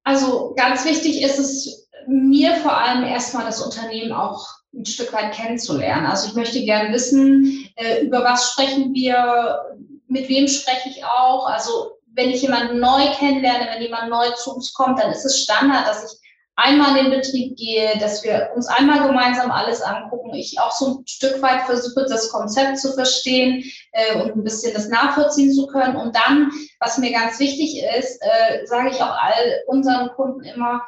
Also 0.03 0.55
ganz 0.55 0.85
wichtig 0.85 1.23
ist 1.23 1.39
es 1.39 1.89
mir 2.07 2.57
vor 2.57 2.77
allem 2.77 3.05
erstmal 3.05 3.47
das 3.47 3.65
Unternehmen 3.65 4.13
auch 4.13 4.47
ein 4.77 4.87
Stück 4.87 5.13
weit 5.13 5.33
kennenzulernen. 5.33 6.07
Also 6.07 6.29
ich 6.29 6.35
möchte 6.35 6.65
gerne 6.65 6.93
wissen, 6.93 7.69
äh, 7.77 8.03
über 8.03 8.23
was 8.25 8.53
sprechen 8.53 8.93
wir, 8.95 9.77
mit 10.09 10.29
wem 10.29 10.49
spreche 10.49 10.89
ich 10.89 11.05
auch. 11.05 11.47
Also 11.47 11.99
wenn 12.15 12.31
ich 12.31 12.43
jemanden 12.43 12.79
neu 12.81 13.07
kennenlerne, 13.17 13.69
wenn 13.73 13.83
jemand 13.83 14.11
neu 14.11 14.31
zu 14.31 14.55
uns 14.55 14.73
kommt, 14.73 15.01
dann 15.01 15.11
ist 15.11 15.25
es 15.25 15.43
Standard, 15.43 15.87
dass 15.87 16.13
ich 16.13 16.25
einmal 16.57 16.97
in 16.97 17.11
den 17.11 17.21
Betrieb 17.21 17.57
gehe, 17.57 17.99
dass 17.99 18.23
wir 18.23 18.51
uns 18.55 18.69
einmal 18.69 19.07
gemeinsam 19.07 19.51
alles 19.51 19.83
angucken. 19.83 20.35
Ich 20.35 20.59
auch 20.61 20.71
so 20.71 20.99
ein 20.99 21.07
Stück 21.07 21.43
weit 21.43 21.63
versuche, 21.63 22.07
das 22.09 22.31
Konzept 22.31 22.79
zu 22.79 22.93
verstehen 22.93 23.65
äh, 23.93 24.23
und 24.23 24.37
ein 24.37 24.45
bisschen 24.45 24.73
das 24.73 24.89
nachvollziehen 24.89 25.53
zu 25.53 25.67
können. 25.67 25.97
Und 25.97 26.15
dann, 26.15 26.51
was 26.81 26.99
mir 26.99 27.13
ganz 27.13 27.39
wichtig 27.41 27.83
ist, 27.99 28.21
äh, 28.23 28.65
sage 28.67 28.91
ich 28.91 29.03
auch 29.03 29.17
all 29.21 29.63
unseren 29.67 30.11
Kunden 30.11 30.45
immer, 30.45 30.83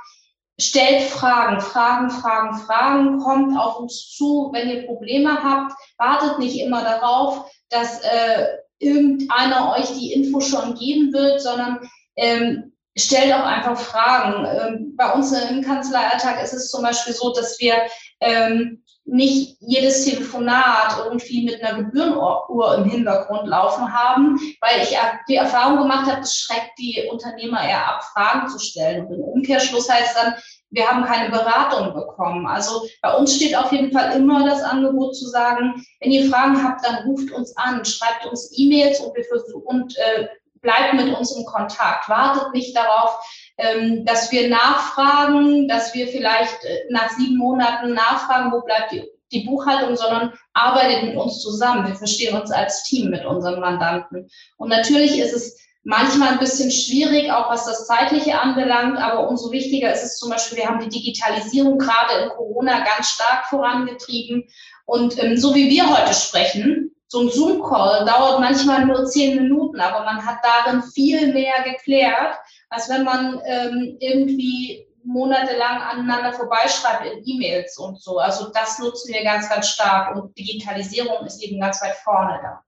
stellt 0.59 1.03
Fragen, 1.03 1.61
Fragen, 1.61 2.11
Fragen, 2.11 2.59
Fragen, 2.59 3.19
kommt 3.19 3.59
auf 3.59 3.81
uns 3.81 4.11
zu, 4.11 4.51
wenn 4.53 4.71
ihr 4.71 4.87
Probleme 4.87 5.43
habt, 5.43 5.73
wartet 5.99 6.39
nicht 6.39 6.59
immer 6.61 6.83
darauf, 6.83 7.51
dass 7.69 8.01
äh, 8.01 8.47
irgendeiner 8.79 9.75
euch 9.77 9.93
die 9.99 10.13
Info 10.13 10.41
schon 10.41 10.75
geben 10.75 11.13
wird, 11.13 11.41
sondern 11.41 11.81
ähm, 12.17 12.66
stellt 12.99 13.33
auch 13.33 13.45
einfach 13.45 13.79
Fragen. 13.79 14.47
Ähm, 14.47 14.95
bei 14.97 15.13
uns 15.13 15.33
im 15.33 15.63
Kanzleialltag 15.63 16.43
ist 16.43 16.55
es 16.55 16.71
zum 16.71 16.83
Beispiel 16.83 17.13
so, 17.13 17.33
dass 17.33 17.61
wir 17.61 17.75
ähm, 18.21 18.83
nicht 19.07 19.57
jedes 19.61 20.05
Telefonat 20.05 20.97
irgendwie 21.05 21.45
mit 21.45 21.63
einer 21.63 21.79
Gebührenuhr 21.79 22.75
im 22.77 22.91
Hintergrund 22.91 23.47
laufen 23.47 23.93
haben, 23.93 24.37
weil 24.61 24.83
ich 24.83 24.97
die 25.29 25.37
Erfahrung 25.37 25.79
gemacht 25.79 26.11
habe, 26.11 26.21
das 26.21 26.35
schreckt 26.35 26.77
die 26.77 27.09
Unternehmer 27.11 27.63
eher 27.63 27.87
ab, 27.87 28.03
Fragen 28.03 28.49
zu 28.49 28.59
stellen. 28.59 29.07
Und 29.07 29.15
im 29.15 29.21
Umkehrschluss 29.21 29.89
heißt 29.89 30.17
dann, 30.17 30.35
wir 30.71 30.89
haben 30.89 31.05
keine 31.05 31.31
Beratung 31.31 31.95
bekommen. 31.95 32.47
Also 32.47 32.89
bei 33.01 33.15
uns 33.15 33.37
steht 33.37 33.57
auf 33.57 33.71
jeden 33.71 33.93
Fall 33.93 34.17
immer 34.17 34.45
das 34.45 34.63
Angebot 34.63 35.15
zu 35.15 35.29
sagen, 35.29 35.85
wenn 36.01 36.11
ihr 36.11 36.29
Fragen 36.29 36.63
habt, 36.63 36.85
dann 36.85 37.05
ruft 37.05 37.31
uns 37.31 37.57
an, 37.57 37.85
schreibt 37.85 38.27
uns 38.27 38.51
E-Mails 38.57 38.99
und 39.01 39.17
wir 39.17 39.25
versuchen 39.25 39.63
und 39.67 39.97
äh, 39.99 40.27
bleibt 40.67 40.95
mit 40.95 41.17
uns 41.17 41.35
im 41.37 41.45
Kontakt. 41.45 42.09
Wartet 42.09 42.53
nicht 42.53 42.77
darauf, 42.77 43.19
ähm, 43.57 44.05
dass 44.05 44.33
wir 44.33 44.49
nachfragen, 44.49 45.69
dass 45.69 45.95
wir 45.95 46.09
vielleicht 46.09 46.65
äh, 46.65 46.81
nach 46.91 47.09
sieben 47.11 47.39
Monaten 47.39 47.95
nachfragen, 47.95 48.51
wo 48.51 48.63
bleibt 48.63 48.93
die, 48.93 49.05
die 49.31 49.45
Buchhaltung, 49.45 49.97
sondern 49.97 50.33
arbeitet 50.55 51.05
mit 51.05 51.17
uns 51.17 51.41
zusammen. 51.41 51.87
Wir 51.87 51.95
verstehen 51.95 52.39
uns 52.39 52.51
als 52.51 52.83
Team 52.83 53.11
mit 53.11 53.25
unseren 53.25 53.61
Mandanten. 53.61 54.29
Und 54.57 54.69
natürlich 54.69 55.19
ist 55.21 55.33
es 55.33 55.57
manchmal 55.85 56.31
ein 56.31 56.41
bisschen 56.41 56.73
schwierig, 56.73 57.31
auch 57.31 57.49
was 57.49 57.65
das 57.65 57.87
Zeitliche 57.87 58.41
anbelangt, 58.41 58.99
aber 58.99 59.29
umso 59.29 59.53
wichtiger 59.53 59.93
ist 59.93 60.03
es 60.03 60.19
zum 60.19 60.31
Beispiel, 60.31 60.59
wir 60.59 60.67
haben 60.67 60.81
die 60.81 60.89
Digitalisierung 60.89 61.79
gerade 61.79 62.25
in 62.25 62.29
Corona 62.31 62.85
ganz 62.85 63.11
stark 63.11 63.47
vorangetrieben. 63.47 64.49
Und 64.85 65.23
ähm, 65.23 65.37
so 65.37 65.55
wie 65.55 65.71
wir 65.71 65.89
heute 65.89 66.13
sprechen, 66.13 66.96
so 67.09 67.21
ein 67.21 67.31
Zoom-Call 67.31 68.05
dauert 68.05 68.41
manchmal 68.41 68.85
nur 68.85 69.07
zehn 69.07 69.37
Minuten, 69.37 69.81
aber 69.81 70.05
man 70.05 70.25
hat 70.25 70.39
darin 70.43 70.83
viel 70.83 71.33
mehr 71.33 71.63
geklärt, 71.65 72.37
als 72.69 72.89
wenn 72.89 73.05
man 73.05 73.41
ähm, 73.45 73.97
irgendwie 74.01 74.87
monatelang 75.05 75.83
aneinander 75.83 76.33
vorbeischreibt 76.33 77.07
in 77.07 77.23
E-Mails 77.25 77.79
und 77.79 78.03
so. 78.03 78.19
Also 78.19 78.51
das 78.53 78.81
nutzen 78.81 79.15
wir 79.15 79.23
ganz, 79.23 79.49
ganz 79.49 79.69
stark 79.69 80.17
und 80.17 80.37
Digitalisierung 80.37 81.25
ist 81.25 81.43
eben 81.43 81.61
ganz 81.61 81.81
weit 81.81 81.95
vorne 81.95 82.41
da 82.43 82.63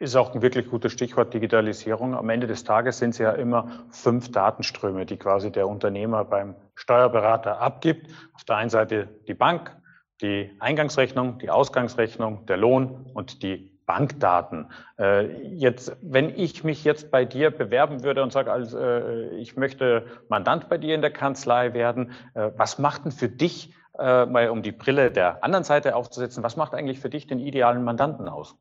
ist 0.00 0.16
auch 0.16 0.34
ein 0.34 0.40
wirklich 0.40 0.68
gutes 0.68 0.92
Stichwort 0.92 1.34
Digitalisierung. 1.34 2.14
Am 2.14 2.30
Ende 2.30 2.46
des 2.46 2.64
Tages 2.64 2.98
sind 2.98 3.10
es 3.10 3.18
ja 3.18 3.32
immer 3.32 3.84
fünf 3.90 4.32
Datenströme, 4.32 5.04
die 5.04 5.18
quasi 5.18 5.52
der 5.52 5.68
Unternehmer 5.68 6.24
beim 6.24 6.56
Steuerberater 6.74 7.60
abgibt. 7.60 8.10
Auf 8.32 8.44
der 8.44 8.56
einen 8.56 8.70
Seite 8.70 9.08
die 9.28 9.34
Bank, 9.34 9.76
die 10.20 10.50
Eingangsrechnung, 10.58 11.38
die 11.38 11.50
Ausgangsrechnung, 11.50 12.46
der 12.46 12.56
Lohn 12.56 13.06
und 13.14 13.42
die 13.42 13.70
Bankdaten. 13.86 14.70
Äh, 14.98 15.48
jetzt, 15.54 15.96
wenn 16.00 16.38
ich 16.38 16.62
mich 16.62 16.84
jetzt 16.84 17.10
bei 17.10 17.24
dir 17.24 17.50
bewerben 17.50 18.02
würde 18.04 18.22
und 18.22 18.32
sage, 18.32 18.52
also, 18.52 18.78
äh, 18.78 19.34
ich 19.36 19.56
möchte 19.56 20.06
Mandant 20.28 20.68
bei 20.68 20.78
dir 20.78 20.94
in 20.94 21.00
der 21.00 21.12
Kanzlei 21.12 21.74
werden, 21.74 22.12
äh, 22.34 22.50
was 22.56 22.78
macht 22.78 23.04
denn 23.04 23.12
für 23.12 23.28
dich, 23.28 23.74
äh, 23.98 24.26
mal 24.26 24.50
um 24.50 24.62
die 24.62 24.72
Brille 24.72 25.10
der 25.10 25.42
anderen 25.42 25.64
Seite 25.64 25.96
aufzusetzen, 25.96 26.42
was 26.42 26.56
macht 26.56 26.74
eigentlich 26.74 27.00
für 27.00 27.10
dich 27.10 27.26
den 27.26 27.40
idealen 27.40 27.82
Mandanten 27.82 28.28
aus? 28.28 28.56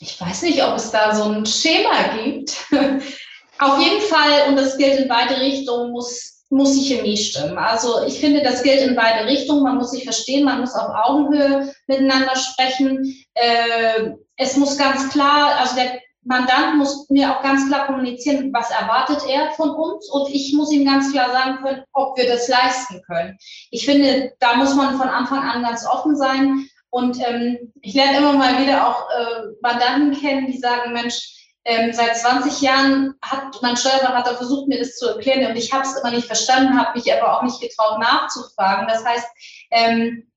ich 0.00 0.20
weiß 0.20 0.42
nicht, 0.42 0.62
ob 0.62 0.76
es 0.76 0.90
da 0.90 1.14
so 1.14 1.24
ein 1.24 1.46
Schema 1.46 2.14
gibt. 2.22 2.66
Auf 3.58 3.78
jeden 3.80 4.02
Fall, 4.02 4.48
und 4.48 4.56
das 4.56 4.76
gilt 4.76 5.00
in 5.00 5.08
beide 5.08 5.40
Richtungen, 5.40 5.92
muss, 5.92 6.35
muss 6.50 6.74
die 6.74 6.84
Chemie 6.84 7.16
stimmen. 7.16 7.58
Also 7.58 8.04
ich 8.06 8.20
finde, 8.20 8.42
das 8.42 8.62
gilt 8.62 8.80
in 8.80 8.94
beide 8.94 9.26
Richtungen. 9.26 9.62
Man 9.62 9.78
muss 9.78 9.90
sich 9.90 10.04
verstehen, 10.04 10.44
man 10.44 10.60
muss 10.60 10.74
auf 10.74 10.90
Augenhöhe 10.94 11.72
miteinander 11.86 12.36
sprechen. 12.36 13.14
Äh, 13.34 14.10
es 14.36 14.56
muss 14.56 14.76
ganz 14.76 15.08
klar, 15.10 15.56
also 15.58 15.74
der 15.76 16.00
Mandant 16.26 16.76
muss 16.76 17.08
mir 17.08 17.30
auch 17.30 17.42
ganz 17.42 17.68
klar 17.68 17.86
kommunizieren, 17.86 18.52
was 18.52 18.70
erwartet 18.70 19.22
er 19.28 19.52
von 19.52 19.70
uns 19.70 20.10
und 20.10 20.28
ich 20.28 20.52
muss 20.54 20.72
ihm 20.72 20.84
ganz 20.84 21.12
klar 21.12 21.30
sagen 21.30 21.58
können, 21.62 21.84
ob 21.92 22.18
wir 22.18 22.26
das 22.26 22.48
leisten 22.48 23.00
können. 23.06 23.36
Ich 23.70 23.86
finde, 23.86 24.32
da 24.40 24.56
muss 24.56 24.74
man 24.74 24.98
von 24.98 25.08
Anfang 25.08 25.38
an 25.38 25.62
ganz 25.62 25.86
offen 25.86 26.16
sein 26.16 26.68
und 26.90 27.18
ähm, 27.24 27.72
ich 27.80 27.94
lerne 27.94 28.18
immer 28.18 28.32
mal 28.32 28.60
wieder 28.60 28.88
auch 28.88 29.08
äh, 29.08 29.42
Mandanten 29.62 30.20
kennen, 30.20 30.48
die 30.48 30.58
sagen, 30.58 30.92
Mensch, 30.92 31.35
ähm, 31.66 31.92
seit 31.92 32.16
20 32.16 32.60
Jahren 32.60 33.14
hat 33.22 33.60
mein 33.60 33.76
Steuerberater 33.76 34.36
versucht, 34.36 34.68
mir 34.68 34.78
das 34.78 34.96
zu 34.96 35.08
erklären 35.08 35.50
und 35.50 35.56
ich 35.56 35.72
habe 35.72 35.82
es 35.82 35.96
immer 35.96 36.12
nicht 36.12 36.26
verstanden, 36.26 36.78
habe 36.78 36.96
mich 36.96 37.12
aber 37.12 37.36
auch 37.36 37.42
nicht 37.42 37.60
getraut 37.60 37.98
nachzufragen. 37.98 38.86
Das 38.88 39.04
heißt, 39.04 39.26
ähm, 39.72 40.30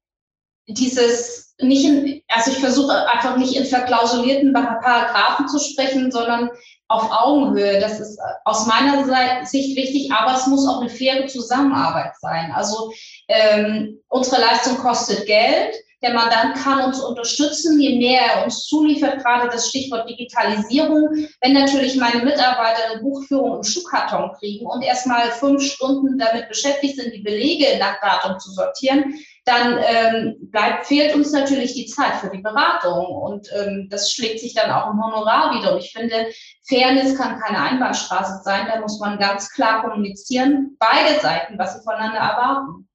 dieses 0.68 1.56
nicht 1.62 1.86
in, 1.86 2.22
also 2.30 2.52
ich 2.52 2.58
versuche 2.58 3.08
einfach 3.10 3.38
nicht 3.38 3.56
in 3.56 3.66
verklausulierten 3.66 4.54
Paragraphen 4.54 5.48
zu 5.48 5.60
sprechen, 5.60 6.12
sondern 6.12 6.50
auf 6.88 7.12
Augenhöhe. 7.12 7.80
Das 7.80 8.00
ist 8.00 8.20
aus 8.46 8.66
meiner 8.66 9.06
Sicht 9.46 9.78
wichtig, 9.78 10.12
aber 10.12 10.36
es 10.36 10.48
muss 10.48 10.68
auch 10.68 10.82
eine 10.82 10.90
faire 10.90 11.28
Zusammenarbeit 11.28 12.14
sein. 12.20 12.52
Also 12.54 12.92
ähm, 13.28 14.00
unsere 14.08 14.42
Leistung 14.42 14.78
kostet 14.78 15.28
Geld. 15.28 15.76
Der 16.01 16.13
Mandant 16.13 16.56
kann 16.56 16.86
uns 16.86 17.01
unterstützen, 17.01 17.79
je 17.79 17.98
näher 17.98 18.22
er 18.22 18.44
uns 18.46 18.65
zuliefert, 18.65 19.22
gerade 19.22 19.50
das 19.50 19.68
Stichwort 19.68 20.10
Digitalisierung. 20.10 21.27
Wenn 21.41 21.53
natürlich 21.53 21.98
meine 21.98 22.24
Mitarbeiter 22.24 22.91
eine 22.91 23.01
Buchführung 23.01 23.58
im 23.58 23.63
Schuhkarton 23.63 24.32
kriegen 24.39 24.65
und 24.65 24.82
erstmal 24.82 25.29
fünf 25.32 25.62
Stunden 25.62 26.18
damit 26.18 26.48
beschäftigt 26.48 26.96
sind, 26.96 27.13
die 27.13 27.22
Belege 27.22 27.77
nach 27.79 28.00
Datum 28.00 28.39
zu 28.39 28.51
sortieren, 28.51 29.13
dann 29.44 29.79
ähm, 29.84 30.38
bleibt, 30.51 30.86
fehlt 30.86 31.15
uns 31.15 31.32
natürlich 31.32 31.74
die 31.74 31.88
Zeit 31.88 32.15
für 32.15 32.29
die 32.29 32.41
Beratung 32.41 33.06
und 33.06 33.50
ähm, 33.53 33.88
das 33.89 34.12
schlägt 34.12 34.39
sich 34.39 34.53
dann 34.53 34.72
auch 34.72 34.91
im 34.91 35.03
Honorar 35.03 35.58
wieder. 35.58 35.74
Und 35.74 35.79
ich 35.79 35.91
finde, 35.91 36.27
Fairness 36.68 37.18
kann 37.18 37.39
keine 37.39 37.60
Einbahnstraße 37.60 38.41
sein, 38.44 38.68
da 38.72 38.79
muss 38.79 39.00
man 39.00 39.18
ganz 39.18 39.50
klar 39.51 39.82
kommunizieren, 39.82 40.77
beide 40.79 41.20
Seiten, 41.20 41.58
was 41.58 41.75
sie 41.75 41.84
voneinander 41.84 42.20
erwarten. 42.20 42.88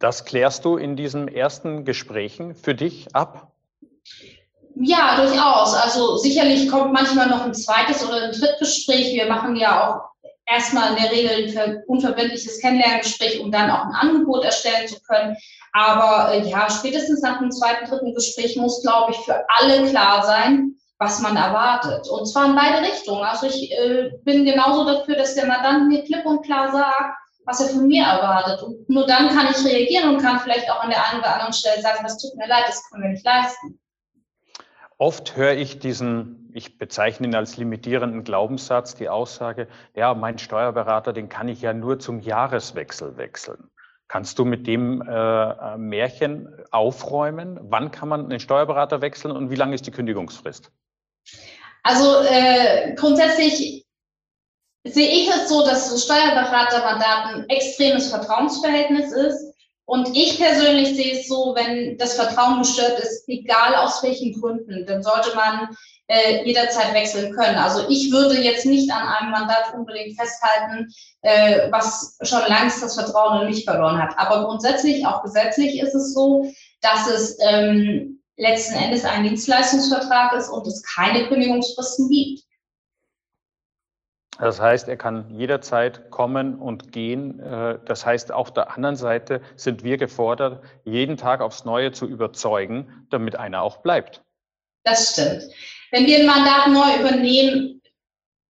Das 0.00 0.24
klärst 0.24 0.64
du 0.64 0.78
in 0.78 0.96
diesen 0.96 1.28
ersten 1.28 1.84
Gesprächen 1.84 2.54
für 2.54 2.74
dich 2.74 3.14
ab? 3.14 3.52
Ja, 4.74 5.16
durchaus. 5.16 5.74
Also 5.74 6.16
sicherlich 6.16 6.70
kommt 6.70 6.94
manchmal 6.94 7.28
noch 7.28 7.44
ein 7.44 7.52
zweites 7.52 8.02
oder 8.08 8.24
ein 8.24 8.32
Drittgespräch. 8.32 9.12
Wir 9.12 9.26
machen 9.26 9.56
ja 9.56 9.90
auch 9.90 10.10
erstmal 10.46 10.90
in 10.90 11.02
der 11.02 11.12
Regel 11.12 11.58
ein 11.58 11.82
unverbindliches 11.86 12.60
Kennenlerngespräch, 12.60 13.40
um 13.40 13.52
dann 13.52 13.70
auch 13.70 13.84
ein 13.84 13.94
Angebot 13.94 14.42
erstellen 14.42 14.88
zu 14.88 14.98
können. 15.02 15.36
Aber 15.74 16.32
äh, 16.32 16.48
ja, 16.48 16.68
spätestens 16.70 17.20
nach 17.20 17.38
dem 17.38 17.50
zweiten, 17.50 17.88
dritten 17.88 18.14
Gespräch 18.14 18.56
muss, 18.56 18.82
glaube 18.82 19.12
ich, 19.12 19.18
für 19.18 19.44
alle 19.48 19.86
klar 19.90 20.24
sein, 20.24 20.76
was 20.98 21.20
man 21.20 21.36
erwartet. 21.36 22.08
Und 22.08 22.24
zwar 22.24 22.46
in 22.46 22.56
beide 22.56 22.80
Richtungen. 22.88 23.22
Also 23.22 23.48
ich 23.48 23.70
äh, 23.72 24.12
bin 24.24 24.46
genauso 24.46 24.84
dafür, 24.84 25.16
dass 25.16 25.34
der 25.34 25.46
Mandant 25.46 25.88
mir 25.88 26.04
klipp 26.04 26.24
und 26.24 26.42
klar 26.42 26.72
sagt, 26.72 27.19
was 27.44 27.60
er 27.60 27.68
von 27.68 27.86
mir 27.86 28.04
erwartet. 28.04 28.62
Und 28.62 28.88
nur 28.88 29.06
dann 29.06 29.28
kann 29.28 29.48
ich 29.50 29.64
reagieren 29.64 30.14
und 30.14 30.22
kann 30.22 30.40
vielleicht 30.40 30.70
auch 30.70 30.80
an 30.80 30.90
der 30.90 31.04
einen 31.08 31.20
oder 31.20 31.34
anderen 31.34 31.52
Stelle 31.52 31.80
sagen, 31.82 32.00
das 32.02 32.18
tut 32.18 32.36
mir 32.36 32.46
leid, 32.46 32.64
das 32.66 32.88
können 32.90 33.02
wir 33.02 33.10
nicht 33.10 33.24
leisten. 33.24 33.80
Oft 34.98 35.36
höre 35.36 35.54
ich 35.54 35.78
diesen, 35.78 36.50
ich 36.52 36.78
bezeichne 36.78 37.26
ihn 37.26 37.34
als 37.34 37.56
limitierenden 37.56 38.22
Glaubenssatz, 38.22 38.94
die 38.94 39.08
Aussage, 39.08 39.66
ja, 39.94 40.12
mein 40.12 40.38
Steuerberater, 40.38 41.14
den 41.14 41.30
kann 41.30 41.48
ich 41.48 41.62
ja 41.62 41.72
nur 41.72 41.98
zum 41.98 42.20
Jahreswechsel 42.20 43.16
wechseln. 43.16 43.70
Kannst 44.08 44.38
du 44.38 44.44
mit 44.44 44.66
dem 44.66 45.02
äh, 45.02 45.78
Märchen 45.78 46.48
aufräumen? 46.70 47.58
Wann 47.62 47.92
kann 47.92 48.08
man 48.08 48.24
einen 48.24 48.40
Steuerberater 48.40 49.00
wechseln 49.00 49.34
und 49.34 49.50
wie 49.50 49.54
lange 49.54 49.74
ist 49.74 49.86
die 49.86 49.92
Kündigungsfrist? 49.92 50.70
Also 51.82 52.22
äh, 52.28 52.94
grundsätzlich 52.96 53.86
sehe 54.84 55.08
ich 55.08 55.28
es 55.28 55.48
so, 55.48 55.64
dass 55.64 55.90
so 55.90 55.98
Steuerberatermandat 55.98 57.34
ein 57.34 57.48
extremes 57.48 58.08
Vertrauensverhältnis 58.08 59.12
ist 59.12 59.50
Und 59.90 60.16
ich 60.16 60.38
persönlich 60.38 60.94
sehe 60.94 61.18
es 61.18 61.26
so, 61.26 61.52
wenn 61.56 61.98
das 61.98 62.14
Vertrauen 62.14 62.60
gestört 62.60 63.00
ist, 63.00 63.28
egal 63.28 63.74
aus 63.74 64.00
welchen 64.04 64.40
Gründen, 64.40 64.86
dann 64.86 65.02
sollte 65.02 65.34
man 65.34 65.76
äh, 66.06 66.44
jederzeit 66.44 66.94
wechseln 66.94 67.34
können. 67.34 67.56
Also 67.56 67.88
ich 67.88 68.12
würde 68.12 68.40
jetzt 68.40 68.66
nicht 68.66 68.88
an 68.92 69.08
einem 69.08 69.32
Mandat 69.32 69.74
unbedingt 69.74 70.16
festhalten, 70.16 70.86
äh, 71.22 71.72
was 71.72 72.16
schon 72.22 72.42
längst 72.46 72.80
das 72.80 72.94
Vertrauen 72.94 73.40
in 73.42 73.48
mich 73.48 73.64
verloren 73.64 74.00
hat. 74.00 74.16
Aber 74.16 74.44
grundsätzlich, 74.44 75.04
auch 75.04 75.24
gesetzlich 75.24 75.80
ist 75.80 75.96
es 75.96 76.14
so, 76.14 76.48
dass 76.82 77.08
es 77.08 77.36
ähm, 77.40 78.20
letzten 78.36 78.76
Endes 78.76 79.04
ein 79.04 79.24
Dienstleistungsvertrag 79.24 80.34
ist 80.34 80.50
und 80.50 80.68
es 80.68 80.84
keine 80.84 81.26
Kündigungsfristen 81.26 82.08
gibt. 82.08 82.44
Das 84.40 84.58
heißt, 84.58 84.88
er 84.88 84.96
kann 84.96 85.26
jederzeit 85.36 86.10
kommen 86.10 86.58
und 86.58 86.92
gehen. 86.92 87.40
Äh, 87.40 87.78
das 87.84 88.06
heißt, 88.06 88.32
auf 88.32 88.52
der 88.52 88.74
anderen 88.74 88.96
Seite 88.96 89.42
sind 89.54 89.84
wir 89.84 89.98
gefordert, 89.98 90.64
jeden 90.84 91.16
Tag 91.18 91.42
aufs 91.42 91.64
Neue 91.64 91.92
zu 91.92 92.06
überzeugen, 92.06 93.06
damit 93.10 93.36
einer 93.36 93.62
auch 93.62 93.78
bleibt. 93.78 94.22
Das 94.84 95.12
stimmt. 95.12 95.42
Wenn 95.90 96.06
wir 96.06 96.20
ein 96.20 96.26
Mandat 96.26 96.68
neu 96.68 97.00
übernehmen, 97.00 97.82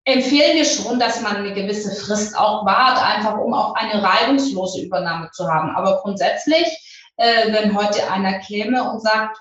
empfehlen 0.05 0.57
wir 0.57 0.65
schon, 0.65 0.99
dass 0.99 1.21
man 1.21 1.37
eine 1.37 1.55
gewisse 1.55 1.95
Frist 1.95 2.37
auch 2.37 2.67
wahrt, 2.67 3.01
einfach 3.01 3.39
um 3.39 3.55
auch 3.55 3.75
eine 3.75 4.03
reibungslose 4.03 4.83
Übernahme 4.83 5.31
zu 5.33 5.47
haben. 5.47 5.71
Aber 5.71 6.01
grundsätzlich, 6.03 6.67
äh, 7.17 7.53
wenn 7.53 7.77
heute 7.77 8.11
einer 8.11 8.41
käme 8.41 8.91
und 8.91 9.01
sagt, 9.01 9.39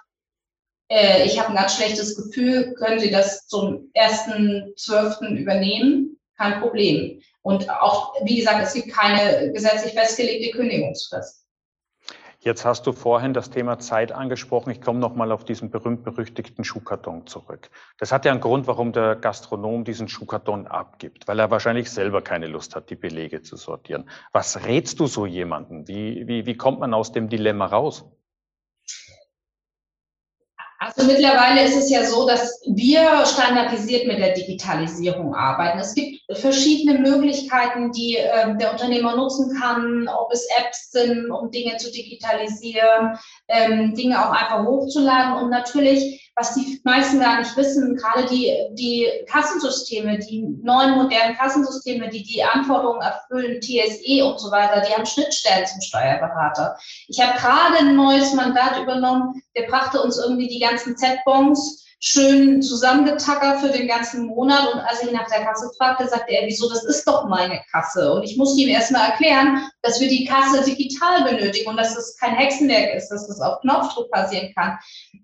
äh, 0.91 1.23
ich 1.23 1.39
habe 1.39 1.49
ein 1.49 1.55
ganz 1.55 1.75
schlechtes 1.75 2.15
Gefühl, 2.15 2.75
können 2.75 2.99
Sie 2.99 3.09
das 3.09 3.47
zum 3.47 3.91
1.12. 3.95 5.37
übernehmen? 5.37 6.14
Kein 6.37 6.59
Problem. 6.59 7.21
Und 7.41 7.69
auch, 7.69 8.15
wie 8.23 8.37
gesagt, 8.37 8.63
es 8.63 8.73
gibt 8.73 8.91
keine 8.91 9.51
gesetzlich 9.51 9.93
festgelegte 9.93 10.57
Kündigungsfrist. 10.57 11.45
Jetzt 12.45 12.63
hast 12.63 12.85
du 12.85 12.91
vorhin 12.91 13.33
das 13.33 13.49
Thema 13.49 13.79
Zeit 13.79 14.11
angesprochen. 14.11 14.69
Ich 14.69 14.79
komme 14.79 14.99
nochmal 14.99 15.31
auf 15.31 15.45
diesen 15.45 15.71
berühmt-berüchtigten 15.71 16.63
Schuhkarton 16.63 17.25
zurück. 17.25 17.71
Das 17.97 18.11
hat 18.11 18.23
ja 18.23 18.31
einen 18.31 18.39
Grund, 18.39 18.67
warum 18.67 18.93
der 18.93 19.15
Gastronom 19.15 19.83
diesen 19.83 20.07
Schuhkarton 20.07 20.67
abgibt, 20.67 21.27
weil 21.27 21.39
er 21.39 21.49
wahrscheinlich 21.49 21.89
selber 21.89 22.21
keine 22.21 22.45
Lust 22.45 22.75
hat, 22.75 22.91
die 22.91 22.95
Belege 22.95 23.41
zu 23.41 23.55
sortieren. 23.55 24.07
Was 24.31 24.63
rätst 24.67 24.99
du 24.99 25.07
so 25.07 25.25
jemanden? 25.25 25.87
Wie, 25.87 26.27
wie, 26.27 26.45
wie 26.45 26.55
kommt 26.55 26.81
man 26.81 26.93
aus 26.93 27.11
dem 27.11 27.29
Dilemma 27.29 27.65
raus? 27.65 28.05
Also 30.77 31.05
mittlerweile 31.05 31.63
ist 31.63 31.77
es 31.77 31.89
ja 31.89 32.03
so, 32.03 32.27
dass 32.27 32.61
wir 32.67 33.25
standardisiert 33.25 34.07
mit 34.07 34.19
der 34.19 34.33
Digitalisierung 34.33 35.33
arbeiten. 35.33 35.79
Es 35.79 35.95
gibt 35.95 36.19
verschiedene 36.37 36.99
Möglichkeiten, 36.99 37.91
die 37.91 38.17
äh, 38.17 38.57
der 38.57 38.71
Unternehmer 38.71 39.15
nutzen 39.15 39.57
kann, 39.59 40.07
ob 40.09 40.31
es 40.33 40.47
Apps 40.57 40.91
sind, 40.91 41.31
um 41.31 41.49
Dinge 41.49 41.77
zu 41.77 41.91
digitalisieren, 41.91 43.17
ähm, 43.47 43.95
Dinge 43.95 44.19
auch 44.19 44.31
einfach 44.31 44.65
hochzuladen 44.65 45.43
und 45.43 45.49
natürlich 45.49 46.31
was 46.35 46.53
die 46.53 46.81
meisten 46.83 47.19
gar 47.19 47.39
nicht 47.39 47.55
wissen, 47.55 47.95
gerade 47.95 48.27
die, 48.27 48.53
die 48.71 49.07
Kassensysteme, 49.31 50.19
die 50.19 50.41
neuen 50.61 50.95
modernen 50.95 51.35
Kassensysteme, 51.35 52.09
die 52.09 52.23
die 52.23 52.43
Anforderungen 52.43 53.01
erfüllen, 53.01 53.61
TSE 53.61 54.25
und 54.25 54.39
so 54.39 54.51
weiter, 54.51 54.81
die 54.81 54.93
haben 54.93 55.05
Schnittstellen 55.05 55.65
zum 55.65 55.79
Steuerberater. 55.79 56.77
Ich 57.07 57.21
habe 57.21 57.39
gerade 57.39 57.77
ein 57.79 57.95
neues 57.95 58.33
Mandat 58.33 58.81
übernommen, 58.81 59.41
der 59.55 59.63
brachte 59.67 60.01
uns 60.01 60.17
irgendwie 60.17 60.47
die 60.47 60.59
ganzen 60.59 60.97
Z-Bons 60.97 61.84
schön 61.99 62.61
zusammengetackert 62.61 63.61
für 63.61 63.69
den 63.69 63.87
ganzen 63.87 64.27
Monat. 64.27 64.73
Und 64.73 64.79
als 64.79 65.03
ich 65.03 65.11
nach 65.11 65.27
der 65.27 65.43
Kasse 65.43 65.71
fragte, 65.77 66.07
sagte 66.07 66.33
er, 66.33 66.45
wieso, 66.47 66.69
das 66.69 66.83
ist 66.83 67.07
doch 67.07 67.27
meine 67.27 67.61
Kasse. 67.71 68.13
Und 68.13 68.23
ich 68.23 68.37
musste 68.37 68.61
ihm 68.61 68.69
erstmal 68.69 69.09
erklären, 69.09 69.67
dass 69.81 69.99
wir 69.99 70.07
die 70.07 70.25
Kasse 70.25 70.63
digital 70.63 71.23
benötigen 71.23 71.69
und 71.69 71.77
dass 71.77 71.95
das 71.95 72.17
kein 72.17 72.35
Hexenwerk 72.35 72.95
ist, 72.95 73.09
dass 73.09 73.27
das 73.27 73.41
auf 73.41 73.59
Knopfdruck 73.61 74.11
passieren 74.11 74.53
kann. 74.55 74.77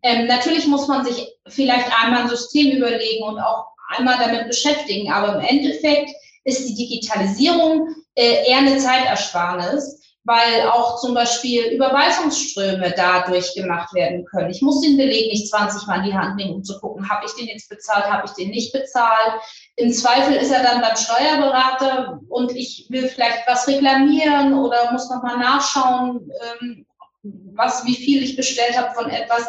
Ähm, 0.03 0.27
natürlich 0.27 0.67
muss 0.67 0.87
man 0.87 1.05
sich 1.05 1.27
vielleicht 1.47 1.91
einmal 2.01 2.23
ein 2.23 2.29
System 2.29 2.77
überlegen 2.77 3.23
und 3.23 3.39
auch 3.39 3.65
einmal 3.97 4.17
damit 4.17 4.47
beschäftigen. 4.47 5.11
Aber 5.11 5.35
im 5.35 5.41
Endeffekt 5.41 6.11
ist 6.43 6.67
die 6.67 6.75
Digitalisierung 6.75 7.87
äh, 8.15 8.49
eher 8.49 8.57
eine 8.57 8.77
Zeitersparnis 8.77 9.99
weil 10.23 10.67
auch 10.69 10.99
zum 10.99 11.15
Beispiel 11.15 11.63
Überweisungsströme 11.73 12.93
dadurch 12.95 13.55
gemacht 13.55 13.93
werden 13.93 14.23
können. 14.25 14.51
Ich 14.51 14.61
muss 14.61 14.81
den 14.81 14.97
Beleg 14.97 15.31
nicht 15.31 15.49
20 15.49 15.87
Mal 15.87 15.99
in 15.99 16.11
die 16.11 16.17
Hand 16.17 16.35
nehmen, 16.35 16.55
um 16.55 16.63
zu 16.63 16.79
gucken, 16.79 17.09
habe 17.09 17.25
ich 17.25 17.33
den 17.33 17.47
jetzt 17.47 17.69
bezahlt, 17.69 18.05
habe 18.05 18.27
ich 18.27 18.33
den 18.33 18.49
nicht 18.49 18.71
bezahlt. 18.71 19.41
Im 19.77 19.91
Zweifel 19.91 20.35
ist 20.35 20.51
er 20.51 20.61
dann 20.61 20.81
beim 20.81 20.95
Steuerberater 20.95 22.19
und 22.29 22.55
ich 22.55 22.85
will 22.89 23.07
vielleicht 23.07 23.47
was 23.47 23.67
reklamieren 23.67 24.53
oder 24.53 24.91
muss 24.91 25.09
nochmal 25.09 25.39
nachschauen, 25.39 26.29
ähm, 26.61 26.85
was, 27.23 27.85
wie 27.85 27.95
viel 27.95 28.21
ich 28.23 28.35
bestellt 28.35 28.77
habe 28.77 28.93
von 28.93 29.09
etwas. 29.09 29.47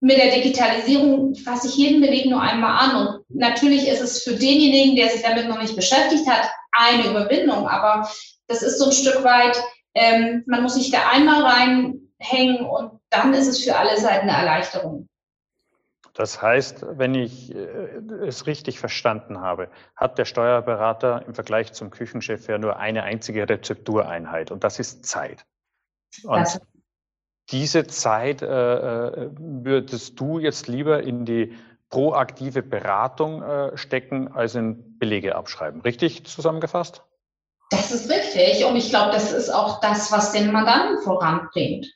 Mit 0.00 0.16
der 0.16 0.32
Digitalisierung 0.32 1.34
fasse 1.34 1.68
ich 1.68 1.76
jeden 1.76 2.00
Beleg 2.00 2.26
nur 2.26 2.40
einmal 2.40 2.88
an. 2.88 3.06
Und 3.06 3.24
natürlich 3.28 3.86
ist 3.86 4.00
es 4.00 4.22
für 4.22 4.32
denjenigen, 4.32 4.96
der 4.96 5.10
sich 5.10 5.22
damit 5.22 5.48
noch 5.48 5.60
nicht 5.60 5.76
beschäftigt 5.76 6.26
hat, 6.26 6.50
eine 6.72 7.08
Überwindung. 7.08 7.68
Aber 7.68 8.08
das 8.46 8.62
ist 8.62 8.78
so 8.78 8.86
ein 8.86 8.92
Stück 8.92 9.22
weit, 9.24 9.62
ähm, 9.94 10.42
man 10.46 10.62
muss 10.62 10.74
sich 10.74 10.90
da 10.90 11.10
einmal 11.10 11.42
reinhängen 11.42 12.64
und 12.64 13.00
dann 13.10 13.34
ist 13.34 13.48
es 13.48 13.62
für 13.62 13.76
alle 13.76 13.98
Seiten 13.98 14.28
eine 14.28 14.38
Erleichterung. 14.38 15.08
Das 16.14 16.42
heißt, 16.42 16.84
wenn 16.98 17.14
ich 17.14 17.54
äh, 17.54 17.58
es 18.26 18.46
richtig 18.46 18.78
verstanden 18.78 19.40
habe, 19.40 19.70
hat 19.96 20.18
der 20.18 20.24
Steuerberater 20.24 21.24
im 21.26 21.34
Vergleich 21.34 21.72
zum 21.72 21.90
Küchenchef 21.90 22.48
ja 22.48 22.58
nur 22.58 22.78
eine 22.78 23.04
einzige 23.04 23.48
Rezeptureinheit 23.48 24.50
und 24.50 24.64
das 24.64 24.78
ist 24.78 25.06
Zeit. 25.06 25.44
Und 26.24 26.40
das. 26.40 26.60
Diese 27.50 27.86
Zeit 27.86 28.42
äh, 28.42 28.46
äh, 28.46 29.30
würdest 29.38 30.18
du 30.20 30.38
jetzt 30.38 30.68
lieber 30.68 31.02
in 31.02 31.24
die 31.24 31.56
proaktive 31.88 32.62
Beratung 32.62 33.42
äh, 33.42 33.76
stecken 33.76 34.32
als 34.32 34.54
in 34.54 34.98
Belege 34.98 35.34
abschreiben. 35.34 35.80
Richtig 35.80 36.24
zusammengefasst? 36.24 37.02
Das 37.70 37.90
ist 37.90 38.10
richtig. 38.10 38.64
Und 38.64 38.76
ich 38.76 38.90
glaube, 38.90 39.12
das 39.12 39.32
ist 39.32 39.50
auch 39.50 39.80
das, 39.80 40.12
was 40.12 40.32
den 40.32 40.52
Mandanten 40.52 41.02
voranbringt. 41.02 41.86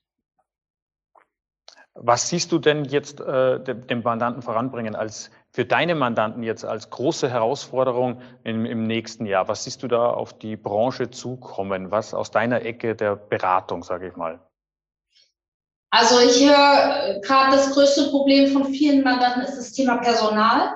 Was 1.97 2.29
siehst 2.29 2.51
du 2.51 2.59
denn 2.59 2.85
jetzt 2.85 3.21
äh, 3.21 3.61
dem 3.63 4.03
Mandanten 4.03 4.43
voranbringen 4.43 4.97
als 4.97 5.31
für 5.53 5.65
deine 5.65 5.95
Mandanten 5.95 6.43
jetzt 6.43 6.65
als 6.65 6.91
große 6.91 7.31
Herausforderung 7.31 8.21
im, 8.43 8.67
im 8.67 8.83
nächsten 8.83 9.27
Jahr? 9.27 9.47
Was 9.47 9.63
siehst 9.63 9.85
du 9.85 9.89
da 9.89 10.11
auf 10.11 10.37
die 10.37 10.57
Branche 10.57 11.11
zukommen? 11.11 11.93
Was 11.93 12.13
aus 12.13 12.33
deiner 12.33 12.63
Ecke 12.63 12.97
der 12.97 13.15
Beratung, 13.15 13.85
sage 13.85 14.09
ich 14.09 14.17
mal? 14.17 14.41
Also 15.97 16.19
ich 16.19 16.45
höre 16.45 17.21
gerade 17.21 17.57
das 17.57 17.71
größte 17.71 18.11
Problem 18.11 18.53
von 18.53 18.67
vielen 18.67 19.05
Mandanten 19.05 19.43
ist 19.43 19.57
das 19.57 19.73
Thema 19.73 19.99
Personal 19.99 20.75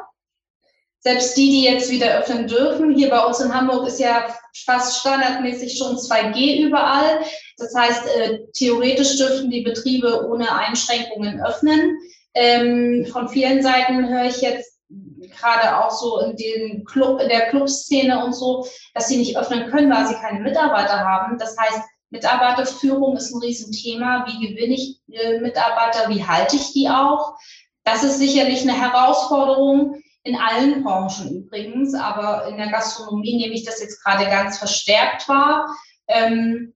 selbst 1.00 1.36
die, 1.36 1.48
die 1.50 1.62
jetzt 1.64 1.90
wieder 1.90 2.18
öffnen 2.18 2.48
dürfen, 2.48 2.94
hier 2.94 3.08
bei 3.10 3.24
uns 3.24 3.40
in 3.40 3.54
Hamburg 3.54 3.86
ist 3.86 4.00
ja 4.00 4.34
fast 4.64 5.00
standardmäßig 5.00 5.78
schon 5.78 5.96
2G 5.96 6.66
überall. 6.66 7.20
Das 7.56 7.74
heißt, 7.74 8.06
äh, 8.16 8.38
theoretisch 8.52 9.16
dürften 9.16 9.50
die 9.50 9.62
Betriebe 9.62 10.26
ohne 10.26 10.52
Einschränkungen 10.52 11.40
öffnen. 11.40 11.98
Ähm, 12.34 13.06
von 13.12 13.28
vielen 13.28 13.62
Seiten 13.62 14.08
höre 14.08 14.24
ich 14.24 14.40
jetzt 14.40 14.78
gerade 15.40 15.78
auch 15.78 15.90
so 15.90 16.20
in 16.20 16.36
den 16.36 16.84
Club, 16.84 17.20
in 17.20 17.28
der 17.28 17.48
Clubszene 17.50 18.24
und 18.24 18.32
so, 18.32 18.66
dass 18.94 19.08
sie 19.08 19.18
nicht 19.18 19.38
öffnen 19.38 19.70
können, 19.70 19.92
weil 19.92 20.06
sie 20.06 20.14
keine 20.14 20.40
Mitarbeiter 20.40 20.98
haben. 20.98 21.38
Das 21.38 21.56
heißt, 21.56 21.80
Mitarbeiterführung 22.10 23.16
ist 23.16 23.32
ein 23.32 23.40
Riesenthema. 23.40 24.26
Wie 24.26 24.48
gewinne 24.48 24.74
ich 24.74 25.00
äh, 25.10 25.40
Mitarbeiter? 25.40 26.08
Wie 26.08 26.24
halte 26.24 26.56
ich 26.56 26.72
die 26.72 26.88
auch? 26.88 27.36
Das 27.84 28.04
ist 28.04 28.18
sicherlich 28.18 28.62
eine 28.62 28.72
Herausforderung 28.72 30.02
in 30.22 30.36
allen 30.36 30.82
Branchen 30.82 31.44
übrigens, 31.44 31.94
aber 31.94 32.48
in 32.48 32.56
der 32.56 32.70
Gastronomie 32.70 33.36
nehme 33.36 33.54
ich 33.54 33.64
das 33.64 33.80
jetzt 33.80 34.02
gerade 34.02 34.24
ganz 34.26 34.58
verstärkt 34.58 35.28
wahr. 35.28 35.66
Ähm, 36.06 36.74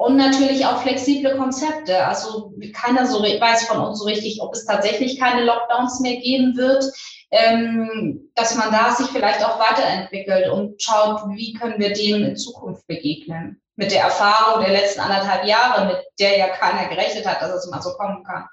und 0.00 0.16
natürlich 0.16 0.64
auch 0.64 0.80
flexible 0.80 1.36
Konzepte. 1.36 2.06
Also 2.06 2.54
keiner 2.72 3.04
so 3.04 3.22
weiß 3.22 3.66
von 3.66 3.82
uns 3.82 3.98
so 3.98 4.06
richtig, 4.06 4.40
ob 4.40 4.54
es 4.54 4.64
tatsächlich 4.64 5.20
keine 5.20 5.44
Lockdowns 5.44 6.00
mehr 6.00 6.16
geben 6.16 6.56
wird, 6.56 6.90
ähm, 7.30 8.30
dass 8.34 8.56
man 8.56 8.72
da 8.72 8.92
sich 8.92 9.08
vielleicht 9.08 9.44
auch 9.44 9.60
weiterentwickelt 9.60 10.48
und 10.48 10.80
schaut, 10.82 11.28
wie 11.28 11.52
können 11.52 11.78
wir 11.78 11.92
dem 11.92 12.24
in 12.24 12.36
Zukunft 12.36 12.86
begegnen. 12.86 13.60
Mit 13.76 13.92
der 13.92 14.04
Erfahrung 14.04 14.64
der 14.64 14.72
letzten 14.72 15.00
anderthalb 15.00 15.44
Jahre, 15.44 15.88
mit 15.88 15.98
der 16.18 16.38
ja 16.38 16.48
keiner 16.48 16.88
gerechnet 16.88 17.26
hat, 17.26 17.42
dass 17.42 17.52
es 17.52 17.70
mal 17.70 17.82
so 17.82 17.90
kommen 17.90 18.24
kann. 18.24 18.46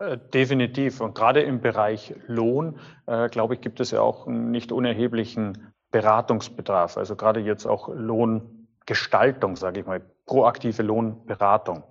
Äh, 0.00 0.18
definitiv. 0.34 1.00
Und 1.00 1.14
gerade 1.14 1.40
im 1.42 1.60
Bereich 1.60 2.14
Lohn, 2.26 2.80
äh, 3.06 3.28
glaube 3.28 3.54
ich, 3.54 3.60
gibt 3.60 3.78
es 3.78 3.92
ja 3.92 4.00
auch 4.00 4.26
einen 4.26 4.50
nicht 4.50 4.72
unerheblichen 4.72 5.72
Beratungsbedarf. 5.92 6.96
Also 6.96 7.14
gerade 7.14 7.38
jetzt 7.38 7.64
auch 7.64 7.88
Lohngestaltung, 7.94 9.54
sage 9.54 9.80
ich 9.80 9.86
mal, 9.86 10.02
proaktive 10.30 10.82
Lohnberatung. 10.82 11.82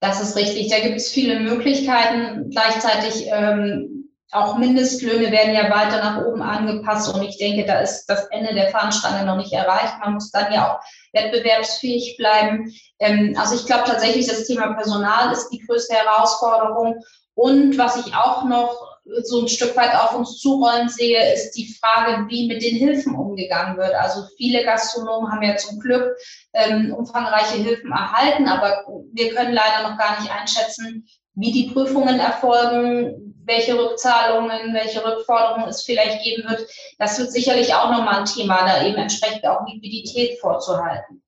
Das 0.00 0.20
ist 0.20 0.36
richtig. 0.36 0.68
Da 0.68 0.80
gibt 0.80 0.96
es 0.96 1.10
viele 1.10 1.38
Möglichkeiten. 1.40 2.50
Gleichzeitig 2.50 3.26
ähm, 3.30 4.10
auch 4.32 4.58
Mindestlöhne 4.58 5.30
werden 5.30 5.54
ja 5.54 5.70
weiter 5.70 5.98
nach 5.98 6.24
oben 6.24 6.42
angepasst 6.42 7.12
und 7.14 7.22
ich 7.22 7.38
denke, 7.38 7.66
da 7.66 7.80
ist 7.80 8.06
das 8.06 8.26
Ende 8.26 8.54
der 8.54 8.70
Fahnenstange 8.70 9.24
noch 9.24 9.36
nicht 9.36 9.52
erreicht. 9.52 9.94
Man 10.00 10.14
muss 10.14 10.30
dann 10.30 10.52
ja 10.52 10.72
auch 10.72 10.80
wettbewerbsfähig 11.12 12.16
bleiben. 12.16 12.72
Ähm, 12.98 13.36
also 13.38 13.54
ich 13.54 13.66
glaube 13.66 13.84
tatsächlich, 13.86 14.26
das 14.26 14.46
Thema 14.46 14.74
Personal 14.74 15.32
ist 15.32 15.50
die 15.50 15.64
größte 15.64 15.94
Herausforderung. 15.94 17.00
Und 17.34 17.78
was 17.78 18.04
ich 18.04 18.14
auch 18.14 18.44
noch 18.44 18.99
so 19.22 19.40
ein 19.40 19.48
Stück 19.48 19.76
weit 19.76 19.94
auf 19.94 20.14
uns 20.14 20.38
zurollen 20.38 20.88
sehe, 20.88 21.32
ist 21.32 21.52
die 21.52 21.74
Frage, 21.80 22.26
wie 22.28 22.46
mit 22.46 22.62
den 22.62 22.76
Hilfen 22.76 23.14
umgegangen 23.14 23.76
wird. 23.76 23.94
Also 23.94 24.24
viele 24.36 24.64
Gastronomen 24.64 25.30
haben 25.30 25.42
ja 25.42 25.56
zum 25.56 25.78
Glück 25.78 26.16
ähm, 26.52 26.94
umfangreiche 26.94 27.56
Hilfen 27.56 27.92
erhalten, 27.92 28.48
aber 28.48 28.84
wir 29.12 29.34
können 29.34 29.52
leider 29.52 29.88
noch 29.88 29.98
gar 29.98 30.20
nicht 30.20 30.32
einschätzen, 30.32 31.06
wie 31.34 31.52
die 31.52 31.70
Prüfungen 31.70 32.20
erfolgen, 32.20 33.34
welche 33.44 33.78
Rückzahlungen, 33.78 34.74
welche 34.74 35.04
Rückforderungen 35.04 35.68
es 35.68 35.82
vielleicht 35.82 36.22
geben 36.22 36.48
wird. 36.48 36.66
Das 36.98 37.18
wird 37.18 37.32
sicherlich 37.32 37.74
auch 37.74 37.90
nochmal 37.90 38.20
ein 38.20 38.24
Thema, 38.24 38.64
da 38.66 38.84
eben 38.84 38.98
entsprechend 38.98 39.46
auch 39.46 39.66
Liquidität 39.66 40.38
vorzuhalten. 40.40 41.22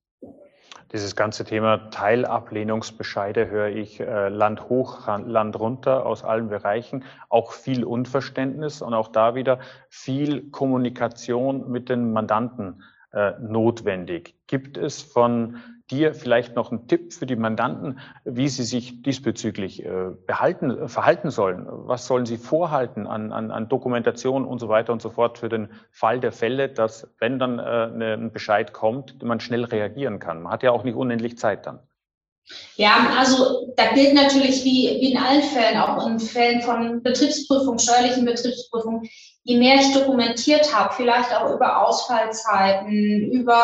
Dieses 0.93 1.15
ganze 1.15 1.43
Thema 1.43 1.89
Teilablehnungsbescheide 1.89 3.49
höre 3.49 3.69
ich 3.69 3.99
äh, 3.99 4.29
Land 4.29 4.69
hoch, 4.69 5.07
Land 5.07 5.59
runter 5.59 6.05
aus 6.05 6.23
allen 6.23 6.49
Bereichen. 6.49 7.03
Auch 7.29 7.51
viel 7.51 7.83
Unverständnis 7.83 8.83
und 8.83 8.93
auch 8.93 9.07
da 9.07 9.33
wieder 9.33 9.57
viel 9.89 10.51
Kommunikation 10.51 11.71
mit 11.71 11.89
den 11.89 12.13
Mandanten 12.13 12.83
äh, 13.11 13.31
notwendig. 13.41 14.35
Gibt 14.45 14.77
es 14.77 15.01
von 15.01 15.57
dir 15.91 16.13
vielleicht 16.13 16.55
noch 16.55 16.71
einen 16.71 16.87
Tipp 16.87 17.13
für 17.13 17.25
die 17.25 17.35
Mandanten, 17.35 17.99
wie 18.23 18.47
sie 18.47 18.63
sich 18.63 19.01
diesbezüglich 19.03 19.83
äh, 19.83 20.11
behalten, 20.25 20.87
verhalten 20.87 21.29
sollen? 21.29 21.65
Was 21.67 22.07
sollen 22.07 22.25
sie 22.25 22.37
vorhalten 22.37 23.05
an, 23.05 23.31
an, 23.31 23.51
an 23.51 23.69
Dokumentation 23.69 24.45
und 24.45 24.59
so 24.59 24.69
weiter 24.69 24.93
und 24.93 25.01
so 25.01 25.09
fort 25.09 25.37
für 25.37 25.49
den 25.49 25.69
Fall 25.91 26.19
der 26.19 26.31
Fälle, 26.31 26.69
dass, 26.69 27.07
wenn 27.19 27.37
dann 27.37 27.59
äh, 27.59 27.87
ne, 27.87 28.13
ein 28.13 28.31
Bescheid 28.31 28.73
kommt, 28.73 29.21
man 29.23 29.39
schnell 29.39 29.65
reagieren 29.65 30.19
kann? 30.19 30.43
Man 30.43 30.53
hat 30.53 30.63
ja 30.63 30.71
auch 30.71 30.83
nicht 30.83 30.95
unendlich 30.95 31.37
Zeit 31.37 31.65
dann. 31.65 31.79
Ja, 32.75 33.15
also 33.17 33.73
da 33.77 33.93
gilt 33.93 34.13
natürlich 34.13 34.65
wie, 34.65 34.97
wie 34.99 35.13
in 35.13 35.17
allen 35.17 35.43
Fällen, 35.43 35.77
auch 35.77 36.05
in 36.05 36.19
Fällen 36.19 36.61
von 36.61 37.01
Betriebsprüfung, 37.01 37.79
steuerlichen 37.79 38.25
Betriebsprüfung, 38.25 39.03
je 39.43 39.57
mehr 39.57 39.75
ich 39.75 39.93
dokumentiert 39.93 40.73
habe, 40.73 40.93
vielleicht 40.93 41.33
auch 41.33 41.53
über 41.53 41.85
Ausfallzeiten, 41.85 43.31
über 43.31 43.61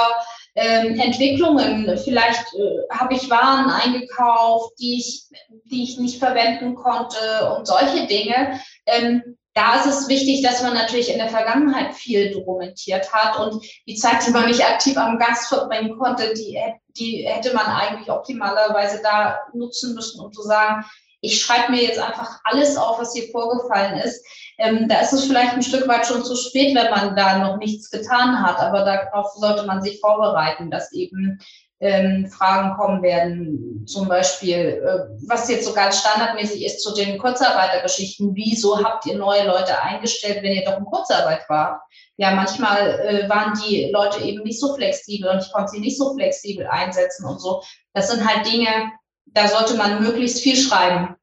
ähm, 0.60 1.00
Entwicklungen. 1.00 1.98
Vielleicht 2.04 2.54
äh, 2.54 2.94
habe 2.94 3.14
ich 3.14 3.30
Waren 3.30 3.70
eingekauft, 3.70 4.74
die 4.80 4.98
ich, 4.98 5.24
die 5.72 5.84
ich 5.84 5.98
nicht 5.98 6.20
verwenden 6.20 6.76
konnte 6.76 7.54
und 7.56 7.66
solche 7.66 8.06
Dinge. 8.08 8.60
Ähm, 8.86 9.38
da 9.54 9.80
ist 9.80 9.88
es 9.88 10.08
wichtig, 10.10 10.42
dass 10.42 10.62
man 10.62 10.74
natürlich 10.74 11.12
in 11.12 11.18
der 11.18 11.30
Vergangenheit 11.30 11.94
viel 11.94 12.32
dokumentiert 12.32 13.12
hat 13.14 13.40
und 13.40 13.66
die 13.88 13.96
Zeit, 13.96 14.26
die 14.26 14.32
man 14.32 14.48
nicht 14.48 14.64
aktiv 14.64 14.98
am 14.98 15.18
Gast 15.18 15.48
verbringen 15.48 15.98
konnte, 15.98 16.34
die, 16.34 16.60
die 16.98 17.26
hätte 17.26 17.54
man 17.54 17.66
eigentlich 17.66 18.10
optimalerweise 18.10 19.02
da 19.02 19.40
nutzen 19.54 19.96
müssen, 19.96 20.24
um 20.24 20.32
zu 20.32 20.44
sagen, 20.44 20.86
ich 21.22 21.42
schreibe 21.42 21.72
mir 21.72 21.84
jetzt 21.84 22.00
einfach 22.00 22.40
alles 22.44 22.78
auf, 22.78 23.00
was 23.00 23.14
hier 23.14 23.30
vorgefallen 23.32 24.00
ist. 24.00 24.26
Ähm, 24.58 24.88
da 24.88 25.00
ist 25.00 25.14
es 25.14 25.26
vielleicht 25.26 25.54
ein 25.54 25.64
Stück 25.64 25.88
weit 25.88 26.06
schon 26.06 26.24
zu 26.24 26.36
spät, 26.36 26.76
wenn 26.76 26.92
man 26.92 27.16
da 27.16 27.38
noch 27.40 27.58
nichts 27.58 27.90
getan 27.90 28.44
hat, 28.44 28.60
aber 28.60 28.84
darauf 28.84 29.32
sollte 29.36 29.66
man 29.66 29.82
sich 29.82 30.00
vorbereiten, 30.00 30.70
dass 30.70 30.92
eben 30.92 31.40
ähm, 31.82 32.28
Fragen 32.28 32.76
kommen 32.76 33.02
werden, 33.02 33.86
zum 33.88 34.10
Beispiel, 34.10 34.84
äh, 34.84 35.18
was 35.28 35.50
jetzt 35.50 35.66
so 35.66 35.74
ganz 35.74 36.00
standardmäßig 36.00 36.66
ist 36.66 36.84
zu 36.84 36.94
den 36.94 37.18
Kurzarbeitergeschichten. 37.18 38.36
Wieso 38.36 38.84
habt 38.84 39.06
ihr 39.06 39.18
neue 39.18 39.46
Leute 39.46 39.82
eingestellt, 39.82 40.44
wenn 40.44 40.52
ihr 40.52 40.66
doch 40.66 40.78
in 40.78 40.86
Kurzarbeit 40.86 41.48
wart? 41.48 41.82
Ja, 42.18 42.32
manchmal 42.32 43.00
äh, 43.00 43.30
waren 43.30 43.58
die 43.66 43.90
Leute 43.94 44.22
eben 44.22 44.44
nicht 44.44 44.60
so 44.60 44.76
flexibel 44.76 45.30
und 45.30 45.40
ich 45.40 45.52
konnte 45.54 45.72
sie 45.72 45.80
nicht 45.80 45.98
so 45.98 46.14
flexibel 46.16 46.68
einsetzen 46.68 47.26
und 47.26 47.40
so. 47.40 47.64
Das 47.94 48.12
sind 48.12 48.28
halt 48.28 48.46
Dinge, 48.46 48.92
da 49.34 49.48
sollte 49.48 49.76
man 49.76 50.02
möglichst 50.02 50.42
viel 50.42 50.56
schreiben. 50.56 51.16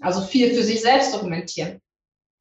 Also 0.00 0.20
viel 0.22 0.54
für 0.54 0.62
sich 0.62 0.82
selbst 0.82 1.14
dokumentieren. 1.14 1.80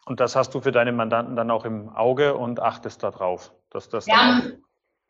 Und 0.06 0.20
das 0.20 0.36
hast 0.36 0.54
du 0.54 0.60
für 0.60 0.72
deine 0.72 0.92
Mandanten 0.92 1.36
dann 1.36 1.50
auch 1.50 1.66
im 1.66 1.90
Auge 1.90 2.36
und 2.36 2.60
achtest 2.60 3.04
darauf, 3.04 3.54
dass 3.70 3.88
das. 3.90 4.06
Wir 4.06 4.18
haben, 4.18 4.64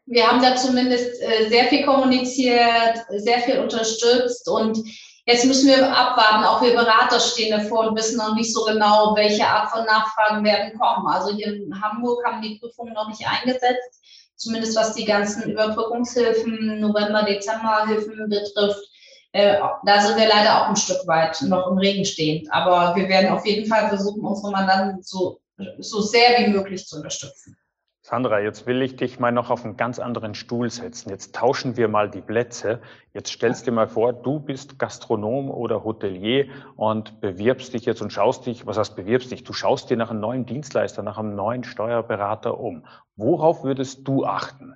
wir 0.05 0.27
haben 0.27 0.41
da 0.41 0.55
zumindest 0.55 1.21
äh, 1.21 1.49
sehr 1.49 1.65
viel 1.65 1.85
kommuniziert, 1.85 2.99
sehr 3.09 3.39
viel 3.39 3.59
unterstützt 3.59 4.47
und 4.47 4.77
jetzt 5.25 5.45
müssen 5.45 5.67
wir 5.67 5.95
abwarten. 5.95 6.43
Auch 6.43 6.61
wir 6.61 6.75
Berater 6.75 7.19
stehen 7.19 7.51
davor 7.51 7.87
und 7.87 7.97
wissen 7.97 8.17
noch 8.17 8.35
nicht 8.35 8.53
so 8.53 8.65
genau, 8.65 9.15
welche 9.15 9.47
Art 9.47 9.71
von 9.71 9.85
Nachfragen 9.85 10.43
werden 10.43 10.77
kommen. 10.77 11.07
Also 11.07 11.35
hier 11.35 11.47
in 11.47 11.81
Hamburg 11.81 12.23
haben 12.25 12.43
die 12.43 12.59
Prüfungen 12.59 12.93
noch 12.93 13.07
nicht 13.07 13.25
eingesetzt, 13.27 13.99
zumindest 14.35 14.77
was 14.77 14.93
die 14.93 15.05
ganzen 15.05 15.51
Überbrückungshilfen, 15.51 16.79
November, 16.79 17.23
Dezemberhilfen 17.23 18.29
betrifft. 18.29 18.92
Äh, 19.33 19.57
da 19.83 19.99
sind 19.99 20.17
wir 20.17 20.27
leider 20.27 20.61
auch 20.61 20.69
ein 20.69 20.75
Stück 20.75 21.07
weit 21.07 21.41
noch 21.41 21.67
im 21.67 21.77
Regen 21.79 22.05
stehend. 22.05 22.53
Aber 22.53 22.95
wir 22.95 23.09
werden 23.09 23.31
auf 23.31 23.45
jeden 23.45 23.67
Fall 23.67 23.89
versuchen, 23.89 24.23
unsere 24.23 24.51
Mandanten 24.51 25.01
so, 25.01 25.41
so 25.79 26.01
sehr 26.01 26.39
wie 26.39 26.51
möglich 26.51 26.85
zu 26.85 26.97
unterstützen. 26.97 27.57
Sandra, 28.05 28.41
jetzt 28.41 28.67
will 28.67 28.81
ich 28.81 28.97
dich 28.97 29.17
mal 29.19 29.31
noch 29.31 29.49
auf 29.49 29.63
einen 29.63 29.77
ganz 29.77 29.97
anderen 29.97 30.35
Stuhl 30.35 30.69
setzen. 30.69 31.09
Jetzt 31.09 31.33
tauschen 31.33 31.77
wir 31.77 31.87
mal 31.87 32.11
die 32.11 32.21
Plätze. 32.21 32.81
Jetzt 33.13 33.31
stellst 33.31 33.65
dir 33.65 33.71
mal 33.71 33.87
vor, 33.87 34.11
du 34.11 34.39
bist 34.39 34.77
Gastronom 34.77 35.49
oder 35.49 35.85
Hotelier 35.85 36.49
und 36.75 37.21
bewirbst 37.21 37.73
dich 37.73 37.85
jetzt 37.85 38.01
und 38.01 38.11
schaust 38.11 38.45
dich, 38.45 38.67
was 38.67 38.77
heißt 38.77 38.97
bewirbst 38.97 39.31
dich? 39.31 39.45
Du 39.45 39.53
schaust 39.53 39.89
dir 39.89 39.95
nach 39.97 40.11
einem 40.11 40.19
neuen 40.19 40.45
Dienstleister, 40.45 41.01
nach 41.01 41.17
einem 41.17 41.33
neuen 41.35 41.63
Steuerberater 41.63 42.59
um. 42.59 42.85
Worauf 43.15 43.63
würdest 43.63 44.05
du 44.05 44.25
achten? 44.25 44.75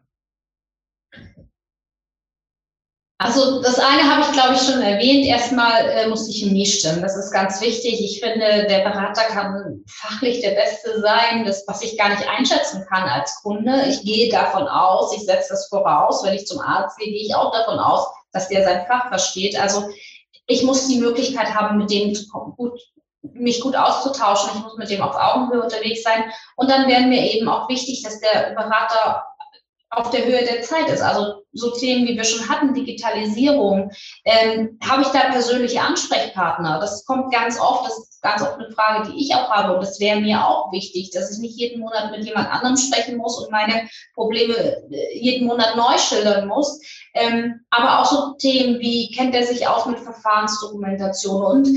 Also 3.19 3.63
das 3.63 3.79
eine 3.79 4.03
habe 4.03 4.21
ich, 4.21 4.31
glaube 4.31 4.53
ich, 4.53 4.61
schon 4.61 4.79
erwähnt. 4.79 5.25
Erstmal 5.25 5.89
äh, 5.89 6.07
muss 6.07 6.27
die 6.27 6.39
Chemie 6.39 6.67
stimmen. 6.67 7.01
Das 7.01 7.17
ist 7.17 7.31
ganz 7.31 7.59
wichtig. 7.61 7.99
Ich 7.99 8.19
finde, 8.19 8.67
der 8.67 8.87
Berater 8.87 9.23
kann 9.23 9.83
fachlich 9.87 10.41
der 10.41 10.51
Beste 10.51 11.01
sein, 11.01 11.43
das, 11.43 11.63
was 11.67 11.81
ich 11.81 11.97
gar 11.97 12.09
nicht 12.09 12.29
einschätzen 12.29 12.85
kann 12.87 13.09
als 13.09 13.41
Kunde. 13.41 13.85
Ich 13.87 14.03
gehe 14.03 14.31
davon 14.31 14.67
aus, 14.67 15.15
ich 15.15 15.23
setze 15.23 15.49
das 15.49 15.67
voraus. 15.67 16.23
Wenn 16.23 16.35
ich 16.35 16.45
zum 16.45 16.59
Arzt 16.59 16.99
gehe, 16.99 17.11
gehe 17.11 17.25
ich 17.25 17.33
auch 17.33 17.51
davon 17.51 17.79
aus, 17.79 18.07
dass 18.33 18.49
der 18.49 18.63
sein 18.63 18.85
Fach 18.85 19.07
versteht. 19.09 19.59
Also 19.59 19.89
ich 20.45 20.61
muss 20.61 20.87
die 20.87 20.99
Möglichkeit 20.99 21.55
haben, 21.55 21.79
mit 21.79 21.89
dem 21.89 22.15
gut, 22.55 22.79
mich 23.21 23.61
gut 23.61 23.75
auszutauschen. 23.75 24.51
Ich 24.53 24.61
muss 24.61 24.77
mit 24.77 24.91
dem 24.91 25.01
auf 25.01 25.15
Augenhöhe 25.15 25.63
unterwegs 25.63 26.03
sein. 26.03 26.23
Und 26.55 26.69
dann 26.69 26.87
wäre 26.87 27.01
mir 27.01 27.33
eben 27.33 27.49
auch 27.49 27.67
wichtig, 27.67 28.03
dass 28.03 28.19
der 28.19 28.53
Berater 28.55 29.23
auf 29.89 30.09
der 30.09 30.25
Höhe 30.25 30.43
der 30.43 30.61
Zeit 30.61 30.89
ist. 30.89 31.01
Also 31.01 31.43
so 31.53 31.71
Themen, 31.71 32.07
wie 32.07 32.15
wir 32.15 32.23
schon 32.23 32.47
hatten, 32.47 32.73
Digitalisierung, 32.73 33.91
ähm, 34.25 34.77
habe 34.83 35.01
ich 35.01 35.07
da 35.09 35.31
persönliche 35.31 35.81
Ansprechpartner? 35.81 36.79
Das 36.79 37.05
kommt 37.05 37.31
ganz 37.31 37.59
oft, 37.59 37.85
das 37.85 37.97
ist 37.97 38.21
ganz 38.21 38.41
oft 38.41 38.55
eine 38.55 38.71
Frage, 38.71 39.09
die 39.09 39.19
ich 39.21 39.33
auch 39.33 39.49
habe 39.49 39.73
und 39.73 39.81
das 39.81 39.99
wäre 39.99 40.19
mir 40.19 40.45
auch 40.45 40.71
wichtig, 40.71 41.11
dass 41.11 41.31
ich 41.31 41.39
nicht 41.39 41.57
jeden 41.57 41.79
Monat 41.79 42.11
mit 42.11 42.25
jemand 42.25 42.49
anderem 42.49 42.75
sprechen 42.75 43.17
muss 43.17 43.39
und 43.39 43.51
meine 43.51 43.87
Probleme 44.13 44.55
äh, 44.91 45.17
jeden 45.17 45.47
Monat 45.47 45.75
neu 45.75 45.97
schildern 45.97 46.47
muss. 46.47 46.79
Ähm, 47.13 47.61
aber 47.69 47.99
auch 47.99 48.05
so 48.05 48.33
Themen 48.33 48.79
wie, 48.79 49.11
kennt 49.11 49.33
er 49.33 49.45
sich 49.45 49.67
aus 49.67 49.85
mit 49.85 49.99
Verfahrensdokumentation 49.99 51.43
und 51.43 51.67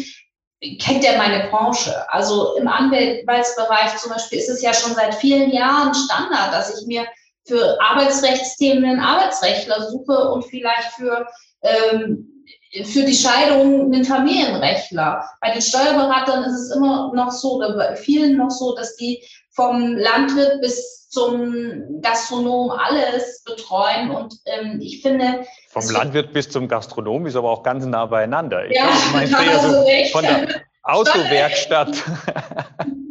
kennt 0.81 1.05
er 1.05 1.17
meine 1.17 1.49
Branche? 1.49 1.95
Also 2.13 2.57
im 2.57 2.69
Anwaltsbereich 2.69 3.97
zum 3.97 4.11
Beispiel 4.13 4.39
ist 4.39 4.51
es 4.51 4.63
ja 4.63 4.75
schon 4.75 4.95
seit 4.95 5.15
vielen 5.15 5.51
Jahren 5.51 5.95
Standard, 5.95 6.53
dass 6.53 6.79
ich 6.79 6.87
mir 6.87 7.07
für 7.47 7.81
Arbeitsrechtsthemen 7.81 8.85
einen 8.85 9.01
Arbeitsrechtler 9.01 9.91
suche 9.91 10.31
und 10.31 10.45
vielleicht 10.45 10.93
für, 10.97 11.27
ähm, 11.63 12.45
für 12.85 13.03
die 13.03 13.15
Scheidung 13.15 13.93
einen 13.93 14.05
Familienrechtler. 14.05 15.25
Bei 15.41 15.53
den 15.53 15.63
Steuerberatern 15.63 16.45
ist 16.45 16.59
es 16.59 16.77
immer 16.77 17.13
noch 17.15 17.31
so, 17.31 17.57
oder 17.57 17.77
bei 17.77 17.97
vielen 17.97 18.37
noch 18.37 18.51
so, 18.51 18.75
dass 18.77 18.97
die 18.97 19.25
vom 19.51 19.97
Landwirt 19.97 20.61
bis 20.61 21.09
zum 21.11 22.01
Gastronom 22.01 22.71
alles 22.71 23.43
betreuen. 23.45 24.11
Und 24.11 24.35
ähm, 24.47 24.79
ich 24.81 25.03
finde. 25.03 25.45
Vom 25.69 25.91
Landwirt 25.91 26.33
bis 26.33 26.49
zum 26.49 26.69
Gastronom 26.69 27.27
ist 27.27 27.37
aber 27.37 27.51
auch 27.51 27.63
ganz 27.63 27.85
nah 27.85 28.07
beieinander. 28.07 28.67
Ich 28.67 28.77
ja, 28.77 28.89
meine, 29.13 29.29
du 29.63 29.85
recht. 29.85 30.13
Von 30.13 30.23
der 30.23 30.49
Autowerkstatt. 30.85 31.97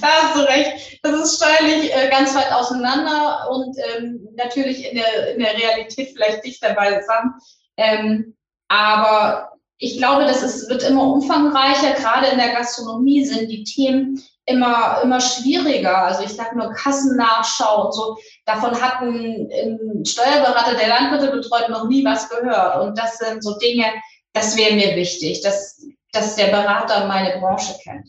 da 0.00 0.08
hast 0.08 0.36
du 0.36 0.40
recht. 0.40 0.98
Das 1.02 1.14
ist 1.20 1.36
steuerlich 1.36 1.94
äh, 1.94 2.08
ganz 2.10 2.34
weit 2.34 2.52
auseinander 2.52 3.48
und 3.50 3.76
ähm, 3.78 4.28
natürlich 4.36 4.90
in 4.90 4.96
der, 4.96 5.34
in 5.34 5.40
der 5.40 5.54
Realität 5.54 6.10
vielleicht 6.12 6.44
dichter 6.44 6.74
beisammen. 6.74 7.34
Ähm, 7.76 8.36
aber 8.68 9.52
ich 9.78 9.96
glaube, 9.96 10.24
das 10.24 10.42
ist, 10.42 10.68
wird 10.68 10.82
immer 10.82 11.04
umfangreicher. 11.04 11.92
Gerade 11.94 12.28
in 12.28 12.38
der 12.38 12.52
Gastronomie 12.52 13.24
sind 13.24 13.50
die 13.50 13.64
Themen 13.64 14.22
immer, 14.44 15.00
immer 15.02 15.20
schwieriger. 15.20 16.04
Also 16.04 16.22
ich 16.22 16.34
sage 16.34 16.58
nur 16.58 16.72
Kassennachschau 16.72 17.86
und 17.86 17.94
so. 17.94 18.18
Davon 18.44 18.80
hat 18.80 19.00
ein, 19.00 19.48
ein 19.50 20.04
Steuerberater, 20.04 20.76
der 20.76 20.88
Landwirte 20.88 21.30
betreut, 21.30 21.70
noch 21.70 21.88
nie 21.88 22.04
was 22.04 22.28
gehört. 22.28 22.82
Und 22.82 22.98
das 22.98 23.18
sind 23.18 23.42
so 23.42 23.56
Dinge, 23.58 23.86
das 24.32 24.56
wäre 24.56 24.74
mir 24.74 24.96
wichtig, 24.96 25.40
dass, 25.42 25.82
dass 26.12 26.36
der 26.36 26.48
Berater 26.48 27.06
meine 27.06 27.40
Branche 27.40 27.74
kennt. 27.82 28.08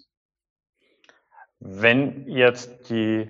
Wenn 1.73 2.27
jetzt 2.27 2.89
die 2.89 3.29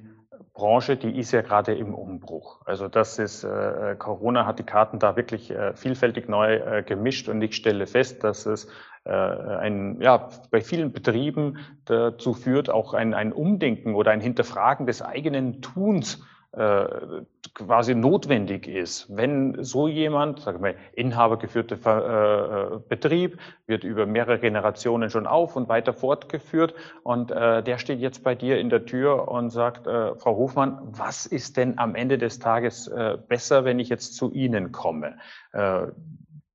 Branche, 0.54 0.97
die 0.97 1.17
ist 1.17 1.32
ja 1.32 1.41
gerade 1.41 1.73
im 1.75 1.93
Umbruch. 1.93 2.62
Also 2.65 2.88
das 2.88 3.19
ist, 3.19 3.43
äh, 3.43 3.95
Corona 3.97 4.45
hat 4.45 4.60
die 4.60 4.63
Karten 4.63 4.99
da 4.99 5.15
wirklich 5.15 5.51
äh, 5.51 5.73
vielfältig 5.75 6.27
neu 6.27 6.56
äh, 6.56 6.84
gemischt 6.84 7.30
und 7.30 7.41
ich 7.41 7.56
stelle 7.56 7.88
fest, 7.88 8.23
dass 8.23 8.45
es 8.45 8.67
äh, 9.06 9.12
ein, 9.12 10.01
ja, 10.01 10.30
bei 10.49 10.62
vielen 10.62 10.91
Betrieben 10.91 11.58
dazu 11.86 12.34
führt, 12.34 12.69
auch 12.69 12.93
ein, 12.93 13.13
ein 13.13 13.32
Umdenken 13.32 13.95
oder 13.95 14.12
ein 14.12 14.21
Hinterfragen 14.21 14.86
des 14.86 15.01
eigenen 15.01 15.62
Tuns 15.62 16.15
äh, 16.15 16.30
quasi 16.53 17.95
notwendig 17.95 18.67
ist. 18.67 19.05
Wenn 19.09 19.63
so 19.63 19.87
jemand, 19.87 20.41
sagen 20.41 20.63
wir, 20.63 20.75
inhabergeführte 20.93 21.75
äh, 21.75 22.79
Betrieb, 22.89 23.39
wird 23.67 23.83
über 23.83 24.05
mehrere 24.05 24.39
Generationen 24.39 25.09
schon 25.09 25.27
auf 25.27 25.55
und 25.55 25.69
weiter 25.69 25.93
fortgeführt 25.93 26.73
und 27.03 27.31
äh, 27.31 27.63
der 27.63 27.77
steht 27.77 27.99
jetzt 27.99 28.23
bei 28.23 28.35
dir 28.35 28.59
in 28.59 28.69
der 28.69 28.85
Tür 28.85 29.29
und 29.29 29.49
sagt, 29.49 29.87
äh, 29.87 30.15
Frau 30.15 30.35
Hofmann, 30.35 30.79
was 30.83 31.25
ist 31.25 31.55
denn 31.55 31.77
am 31.77 31.95
Ende 31.95 32.17
des 32.17 32.39
Tages 32.39 32.87
äh, 32.87 33.17
besser, 33.27 33.63
wenn 33.63 33.79
ich 33.79 33.89
jetzt 33.89 34.15
zu 34.15 34.31
Ihnen 34.31 34.71
komme? 34.71 35.17
Äh, 35.53 35.87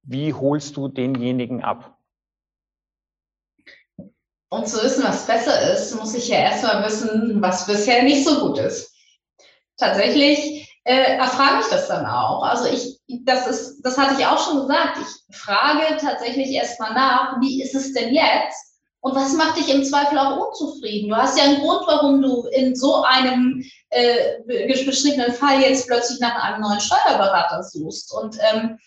wie 0.03 0.35
holst 0.35 0.77
du 0.77 0.89
denjenigen 0.89 1.65
ab? 1.65 1.97
Um 4.49 4.65
zu 4.65 4.83
wissen, 4.83 5.03
was 5.05 5.27
besser 5.27 5.73
ist, 5.73 5.95
muss 5.99 6.15
ich 6.15 6.29
ja 6.29 6.39
erstmal 6.39 6.85
wissen, 6.85 7.43
was 7.43 7.67
bisher 7.67 8.03
nicht 8.03 8.27
so 8.27 8.47
gut 8.47 8.59
ist 8.59 8.96
tatsächlich 9.77 10.67
äh, 10.85 11.17
erfrage 11.17 11.61
ich 11.61 11.67
das 11.67 11.89
dann 11.89 12.07
auch. 12.07 12.43
Also 12.43 12.67
ich, 12.67 13.01
das 13.25 13.47
ist, 13.47 13.83
das 13.83 13.99
hatte 13.99 14.15
ich 14.19 14.27
auch 14.27 14.39
schon 14.39 14.63
gesagt. 14.63 14.99
Ich 15.01 15.37
frage 15.37 15.97
tatsächlich 16.01 16.51
erstmal 16.51 16.95
nach, 16.95 17.41
wie 17.41 17.63
ist 17.63 17.75
es 17.75 17.93
denn 17.93 18.15
jetzt? 18.15 18.77
Und 19.01 19.15
was 19.15 19.35
macht 19.35 19.57
dich 19.57 19.73
im 19.73 19.85
Zweifel 19.85 20.19
auch 20.19 20.49
unzufrieden? 20.49 21.11
Du 21.11 21.17
hast 21.17 21.39
ja 21.39 21.45
einen 21.45 21.61
Grund, 21.61 21.87
warum 21.87 22.23
du 22.23 22.47
in 22.49 22.75
so 22.75 23.05
einem 23.05 23.65
äh, 23.91 24.43
beschriebenen 24.67 25.33
Fall 25.33 25.61
jetzt 25.61 25.87
plötzlich 25.87 26.19
nach 26.21 26.43
einem 26.43 26.61
neuen 26.61 26.81
Steuerberater 26.81 27.63
suchst. 27.63 28.13
Und 28.13 28.37
ähm, 28.51 28.79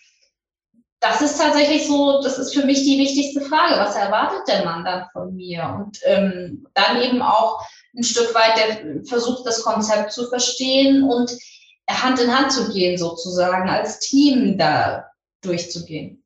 das 1.00 1.22
ist 1.22 1.38
tatsächlich 1.38 1.86
so, 1.86 2.20
das 2.22 2.38
ist 2.38 2.54
für 2.54 2.66
mich 2.66 2.82
die 2.82 2.98
wichtigste 2.98 3.40
Frage. 3.40 3.80
Was 3.80 3.96
erwartet 3.96 4.46
der 4.46 4.64
Mann 4.64 4.84
dann 4.84 5.06
von 5.12 5.34
mir? 5.34 5.74
Und 5.78 5.98
ähm, 6.04 6.66
dann 6.74 7.00
eben 7.00 7.22
auch 7.22 7.64
ein 7.96 8.04
Stück 8.04 8.34
weit 8.34 8.56
der 8.56 9.04
versucht, 9.04 9.46
das 9.46 9.62
Konzept 9.62 10.12
zu 10.12 10.28
verstehen 10.28 11.02
und 11.04 11.36
Hand 11.88 12.20
in 12.20 12.36
Hand 12.36 12.52
zu 12.52 12.72
gehen, 12.72 12.96
sozusagen, 12.96 13.68
als 13.68 13.98
Team 13.98 14.56
da 14.56 15.06
durchzugehen. 15.42 16.22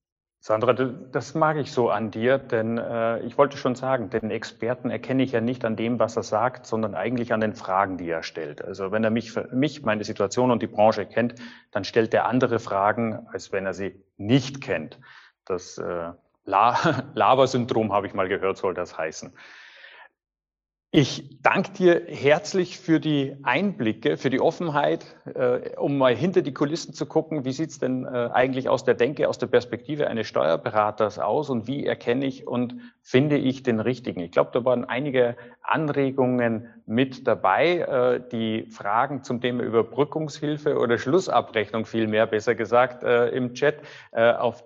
Sandra, 0.47 0.75
das 0.75 1.33
mag 1.33 1.57
ich 1.57 1.73
so 1.73 1.89
an 1.89 2.11
dir, 2.11 2.37
denn 2.37 2.77
äh, 2.77 3.21
ich 3.21 3.39
wollte 3.39 3.57
schon 3.57 3.75
sagen, 3.75 4.11
den 4.11 4.31
Experten 4.31 4.91
erkenne 4.91 5.23
ich 5.23 5.33
ja 5.33 5.41
nicht 5.41 5.65
an 5.65 5.75
dem, 5.75 5.99
was 5.99 6.17
er 6.17 6.23
sagt, 6.23 6.67
sondern 6.67 6.95
eigentlich 6.95 7.33
an 7.33 7.41
den 7.41 7.55
Fragen, 7.55 7.97
die 7.97 8.11
er 8.11 8.23
stellt. 8.23 8.63
Also 8.63 8.93
wenn 8.93 9.03
er 9.05 9.11
mich, 9.11 9.35
mich, 9.53 9.81
meine 9.85 10.05
Situation 10.05 10.51
und 10.51 10.61
die 10.61 10.67
Branche 10.67 11.07
kennt, 11.07 11.37
dann 11.71 11.85
stellt 11.85 12.13
er 12.13 12.27
andere 12.27 12.59
Fragen, 12.59 13.27
als 13.33 13.53
wenn 13.53 13.65
er 13.65 13.73
sie 13.73 14.05
nicht 14.19 14.61
kennt. 14.61 14.99
Das 15.47 15.79
äh, 15.79 16.13
Lava-Syndrom 16.45 17.95
habe 17.95 18.07
ich 18.07 18.13
mal 18.13 18.29
gehört, 18.29 18.59
soll 18.59 18.75
das 18.75 18.99
heißen. 18.99 19.33
Ich 20.97 21.41
danke 21.43 21.73
dir 21.73 22.03
herzlich 22.07 22.79
für 22.79 23.01
die 23.01 23.35
Einblicke, 23.43 24.17
für 24.17 24.31
die 24.31 24.41
Offenheit, 24.41 25.05
äh, 25.25 25.71
um 25.77 25.99
mal 25.99 26.15
hinter 26.15 26.41
die 26.41 26.55
Kulissen 26.55 26.95
zu 26.95 27.07
gucken, 27.07 27.45
wie 27.45 27.51
sieht's 27.51 27.81
denn 27.81 28.05
äh, 28.05 28.31
eigentlich 28.33 28.69
aus 28.69 28.85
der 28.85 28.95
Denke, 28.95 29.29
aus 29.29 29.39
der 29.39 29.49
Perspektive 29.49 30.07
eines 30.07 30.29
Steuerberaters 30.29 31.19
aus 31.19 31.51
und 31.51 31.67
wie 31.67 31.85
erkenne 31.85 32.25
ich 32.27 32.47
und 32.47 32.77
finde 33.03 33.39
ich 33.39 33.65
den 33.65 33.81
richtigen. 33.81 34.21
Ich 34.21 34.31
glaube, 34.31 34.51
da 34.53 34.65
waren 34.65 34.85
einige 34.85 35.37
Anregungen 35.63 36.69
mit 36.87 37.27
dabei, 37.27 37.79
äh, 37.79 38.21
die 38.31 38.71
Fragen 38.71 39.25
zum 39.25 39.41
Thema 39.41 39.65
Überbrückungshilfe 39.65 40.79
oder 40.79 40.99
Schlussabrechnung 40.99 41.87
vielmehr, 41.87 42.29
besser 42.29 42.55
gesagt, 42.55 43.03
äh, 43.03 43.31
im 43.31 43.55
Chat, 43.55 43.79
äh, 44.13 44.31
auf 44.31 44.63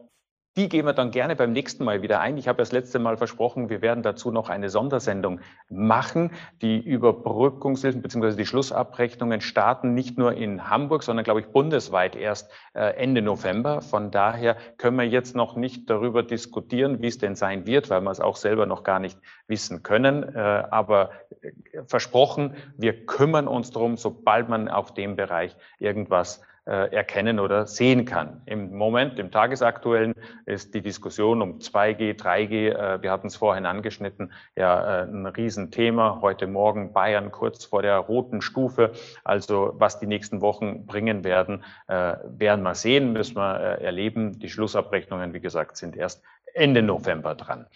die 0.58 0.68
gehen 0.68 0.86
wir 0.86 0.92
dann 0.92 1.12
gerne 1.12 1.36
beim 1.36 1.52
nächsten 1.52 1.84
Mal 1.84 2.02
wieder 2.02 2.18
ein. 2.18 2.36
Ich 2.36 2.48
habe 2.48 2.58
das 2.58 2.72
letzte 2.72 2.98
Mal 2.98 3.16
versprochen, 3.16 3.70
wir 3.70 3.80
werden 3.80 4.02
dazu 4.02 4.32
noch 4.32 4.48
eine 4.48 4.70
Sondersendung 4.70 5.38
machen. 5.68 6.32
Die 6.62 6.80
Überbrückungshilfen 6.80 8.02
bzw. 8.02 8.34
die 8.34 8.44
Schlussabrechnungen 8.44 9.40
starten 9.40 9.94
nicht 9.94 10.18
nur 10.18 10.34
in 10.34 10.68
Hamburg, 10.68 11.04
sondern 11.04 11.22
glaube 11.22 11.40
ich 11.40 11.46
bundesweit 11.46 12.16
erst 12.16 12.50
äh, 12.74 12.96
Ende 12.96 13.22
November. 13.22 13.82
Von 13.82 14.10
daher 14.10 14.56
können 14.78 14.96
wir 14.96 15.06
jetzt 15.06 15.36
noch 15.36 15.54
nicht 15.54 15.88
darüber 15.88 16.24
diskutieren, 16.24 17.00
wie 17.02 17.06
es 17.06 17.18
denn 17.18 17.36
sein 17.36 17.64
wird, 17.64 17.88
weil 17.88 18.00
wir 18.00 18.10
es 18.10 18.18
auch 18.18 18.36
selber 18.36 18.66
noch 18.66 18.82
gar 18.82 18.98
nicht 18.98 19.16
wissen 19.46 19.84
können. 19.84 20.24
Äh, 20.34 20.38
aber 20.38 21.10
äh, 21.40 21.84
versprochen, 21.86 22.56
wir 22.76 23.06
kümmern 23.06 23.46
uns 23.46 23.70
darum, 23.70 23.96
sobald 23.96 24.48
man 24.48 24.68
auf 24.68 24.92
dem 24.92 25.14
Bereich 25.14 25.56
irgendwas 25.78 26.42
erkennen 26.68 27.40
oder 27.40 27.66
sehen 27.66 28.04
kann. 28.04 28.42
Im 28.46 28.76
Moment, 28.76 29.18
im 29.18 29.30
tagesaktuellen, 29.30 30.14
ist 30.44 30.74
die 30.74 30.82
Diskussion 30.82 31.40
um 31.42 31.58
2G, 31.58 32.18
3G, 32.18 32.70
äh, 32.70 33.02
wir 33.02 33.10
hatten 33.10 33.28
es 33.28 33.36
vorhin 33.36 33.66
angeschnitten, 33.66 34.32
ja 34.56 35.02
äh, 35.02 35.04
ein 35.04 35.26
Riesenthema. 35.26 36.18
Heute 36.20 36.46
Morgen 36.46 36.92
Bayern 36.92 37.30
kurz 37.30 37.64
vor 37.64 37.82
der 37.82 37.96
roten 37.96 38.40
Stufe. 38.40 38.92
Also 39.24 39.74
was 39.78 39.98
die 39.98 40.06
nächsten 40.06 40.40
Wochen 40.40 40.86
bringen 40.86 41.24
werden, 41.24 41.64
werden 41.86 42.62
wir 42.62 42.74
sehen, 42.74 43.12
müssen 43.12 43.36
wir 43.36 43.56
erleben. 43.80 44.38
Die 44.38 44.48
Schlussabrechnungen, 44.48 45.32
wie 45.32 45.40
gesagt, 45.40 45.76
sind 45.76 45.96
erst 45.96 46.22
Ende 46.54 46.82
November 46.82 47.34
dran. 47.34 47.66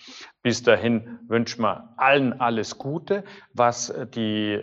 Bis 0.42 0.62
dahin 0.62 1.18
wünschen 1.28 1.62
wir 1.62 1.94
allen 1.96 2.40
alles 2.40 2.78
Gute. 2.78 3.24
Was 3.52 3.92
die, 4.14 4.60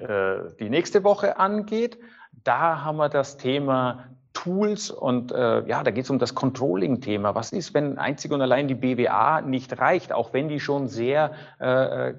die 0.60 0.70
nächste 0.70 1.04
Woche 1.04 1.38
angeht, 1.38 1.98
da 2.44 2.84
haben 2.84 2.98
wir 2.98 3.10
das 3.10 3.38
Thema 3.38 4.10
Tools 4.40 4.90
und 4.90 5.34
äh, 5.34 5.68
ja, 5.68 5.84
da 5.84 5.92
geht 5.92 6.06
es 6.06 6.10
um 6.10 6.18
das 6.18 6.34
Controlling-Thema. 6.34 7.36
Was 7.36 7.52
ist, 7.52 7.74
wenn 7.74 7.98
einzig 7.98 8.32
und 8.32 8.42
allein 8.42 8.70
die 8.70 8.76
BWA 8.76 9.42
nicht 9.42 9.78
reicht, 9.80 10.14
auch 10.14 10.32
wenn 10.32 10.48
die 10.48 10.62
schon 10.62 10.88
sehr 10.88 11.34
äh, 11.60 12.10
äh, 12.10 12.16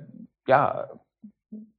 ja, 0.46 0.90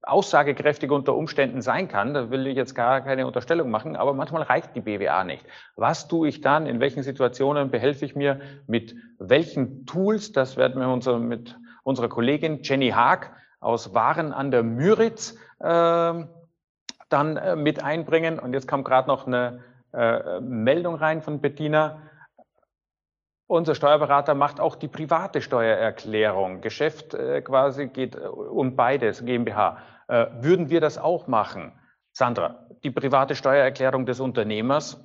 aussagekräftig 0.01 0.89
unter 0.89 1.15
Umständen 1.15 1.61
sein 1.61 1.87
kann, 1.87 2.15
da 2.15 2.31
will 2.31 2.47
ich 2.47 2.55
jetzt 2.55 2.73
gar 2.73 3.01
keine 3.01 3.27
Unterstellung 3.27 3.69
machen, 3.69 3.95
aber 3.95 4.15
manchmal 4.15 4.41
reicht 4.41 4.75
die 4.75 4.81
BWA 4.81 5.23
nicht. 5.25 5.45
Was 5.75 6.07
tue 6.07 6.27
ich 6.27 6.41
dann? 6.41 6.65
In 6.65 6.79
welchen 6.79 7.03
Situationen 7.03 7.69
behelfe 7.69 8.05
ich 8.05 8.15
mir? 8.15 8.39
Mit 8.65 8.95
welchen 9.19 9.85
Tools? 9.85 10.31
Das 10.31 10.57
werden 10.57 10.81
wir 10.81 10.89
uns 10.89 11.05
mit 11.05 11.55
unserer 11.83 12.09
Kollegin 12.09 12.61
Jenny 12.63 12.89
Haag 12.89 13.31
aus 13.59 13.93
Waren 13.93 14.33
an 14.33 14.49
der 14.49 14.63
Müritz 14.63 15.37
äh, 15.59 15.65
dann 17.09 17.37
äh, 17.37 17.55
mit 17.55 17.83
einbringen. 17.83 18.39
Und 18.39 18.53
jetzt 18.53 18.67
kam 18.67 18.83
gerade 18.83 19.07
noch 19.07 19.27
eine 19.27 19.59
äh, 19.93 20.39
Meldung 20.39 20.95
rein 20.95 21.21
von 21.21 21.41
Bettina. 21.41 22.01
Unser 23.47 23.75
Steuerberater 23.75 24.33
macht 24.33 24.59
auch 24.59 24.75
die 24.75 24.87
private 24.87 25.41
Steuererklärung. 25.41 26.61
Geschäft 26.61 27.13
äh, 27.13 27.41
quasi 27.41 27.87
geht 27.87 28.15
äh, 28.15 28.19
um 28.19 28.75
beides, 28.75 29.25
GmbH. 29.25 29.79
Äh, 30.07 30.27
würden 30.39 30.69
wir 30.69 30.79
das 30.79 30.97
auch 30.97 31.27
machen? 31.27 31.73
Sandra, 32.13 32.67
die 32.83 32.91
private 32.91 33.35
Steuererklärung 33.35 34.05
des 34.05 34.19
Unternehmers? 34.19 34.99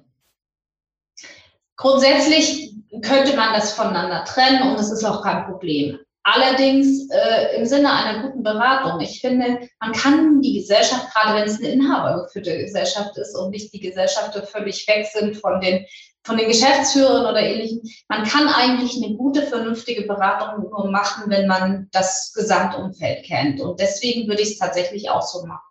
Grundsätzlich 1.77 2.75
könnte 3.03 3.37
man 3.37 3.53
das 3.53 3.73
voneinander 3.73 4.25
trennen 4.25 4.71
und 4.71 4.81
es 4.81 4.91
ist 4.91 5.05
auch 5.05 5.23
kein 5.23 5.45
Problem. 5.45 5.99
Allerdings 6.29 7.09
äh, 7.11 7.57
im 7.57 7.67
Sinne 7.67 7.93
einer 7.93 8.25
guten 8.25 8.43
Beratung. 8.43 9.01
Ich 9.01 9.21
finde, 9.21 9.69
man 9.79 9.93
kann 9.93 10.41
die 10.41 10.59
Gesellschaft, 10.59 11.15
gerade 11.15 11.39
wenn 11.39 11.49
es 11.49 11.61
eine 11.61 11.69
inhabergeführte 11.69 12.59
Gesellschaft 12.59 13.17
ist 13.17 13.37
und 13.37 13.51
nicht 13.51 13.73
die 13.73 13.79
Gesellschaften 13.79 14.45
völlig 14.45 14.89
weg 14.89 15.07
sind 15.07 15.37
von 15.37 15.61
den, 15.61 15.87
von 16.25 16.37
den 16.37 16.49
Geschäftsführern 16.49 17.27
oder 17.27 17.39
ähnlichem, 17.39 17.81
man 18.09 18.25
kann 18.25 18.49
eigentlich 18.49 18.97
eine 18.97 19.17
gute, 19.17 19.43
vernünftige 19.43 20.03
Beratung 20.03 20.69
nur 20.69 20.91
machen, 20.91 21.31
wenn 21.31 21.47
man 21.47 21.87
das 21.93 22.33
Gesamtumfeld 22.35 23.25
kennt. 23.25 23.61
Und 23.61 23.79
deswegen 23.79 24.29
würde 24.29 24.43
ich 24.43 24.55
es 24.55 24.59
tatsächlich 24.59 25.09
auch 25.09 25.23
so 25.23 25.47
machen. 25.47 25.63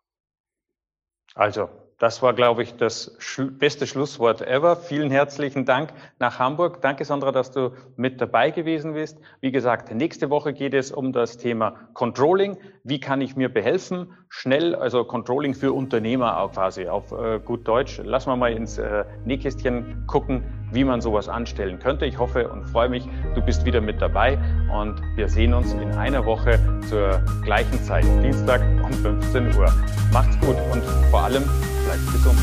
Also 1.34 1.68
das 1.98 2.22
war, 2.22 2.34
glaube 2.34 2.62
ich, 2.64 2.76
das 2.76 3.18
beste 3.58 3.88
Schlusswort 3.88 4.42
ever. 4.42 4.76
Vielen 4.76 5.10
herzlichen 5.12 5.64
Dank 5.64 5.94
nach 6.20 6.40
Hamburg. 6.40 6.82
Danke, 6.82 7.06
Sandra, 7.06 7.32
dass 7.32 7.52
du 7.52 7.72
mit 7.96 8.20
dabei 8.20 8.52
gewesen 8.52 8.96
bist. 8.96 9.18
Wie 9.40 9.52
gesagt, 9.52 9.94
nächste 9.94 10.30
Woche 10.30 10.52
geht 10.52 10.74
es 10.74 10.92
um 10.92 11.14
das 11.14 11.38
Thema 11.38 11.88
Controlling. 11.94 12.58
Wie 12.84 13.00
kann 13.00 13.22
ich 13.22 13.38
mir 13.38 13.48
behelfen? 13.48 14.14
Schnell, 14.28 14.76
also 14.76 15.06
Controlling 15.06 15.54
für 15.54 15.72
Unternehmer 15.72 16.42
auch 16.42 16.52
quasi 16.52 16.88
auf 16.88 17.14
äh, 17.14 17.40
gut 17.40 17.66
Deutsch. 17.66 18.02
Lassen 18.04 18.30
wir 18.30 18.36
mal 18.36 18.52
ins 18.52 18.78
äh, 18.78 19.06
Nähkästchen 19.24 20.06
gucken, 20.06 20.44
wie 20.76 20.84
man 20.84 21.02
sowas 21.02 21.28
anstellen 21.28 21.80
könnte. 21.80 22.06
Ich 22.06 22.20
hoffe 22.20 22.50
und 22.50 22.66
freue 22.66 22.90
mich, 22.90 23.08
du 23.34 23.42
bist 23.42 23.66
wieder 23.66 23.82
mit 23.82 24.02
dabei 24.02 24.38
und 24.72 25.02
wir 25.16 25.30
sehen 25.30 25.54
uns 25.54 25.74
in 25.74 25.92
einer 25.94 26.26
Woche 26.26 26.60
zur 26.90 27.22
gleichen 27.44 27.82
Zeit, 27.84 28.06
Dienstag 28.22 28.62
um 28.84 28.94
15 28.94 29.56
Uhr. 29.56 29.74
Macht's 30.12 30.38
gut 30.42 30.58
und 30.72 30.84
vor 31.10 31.22
allem 31.22 31.44
bleibt 31.86 32.12
gesund. 32.12 32.38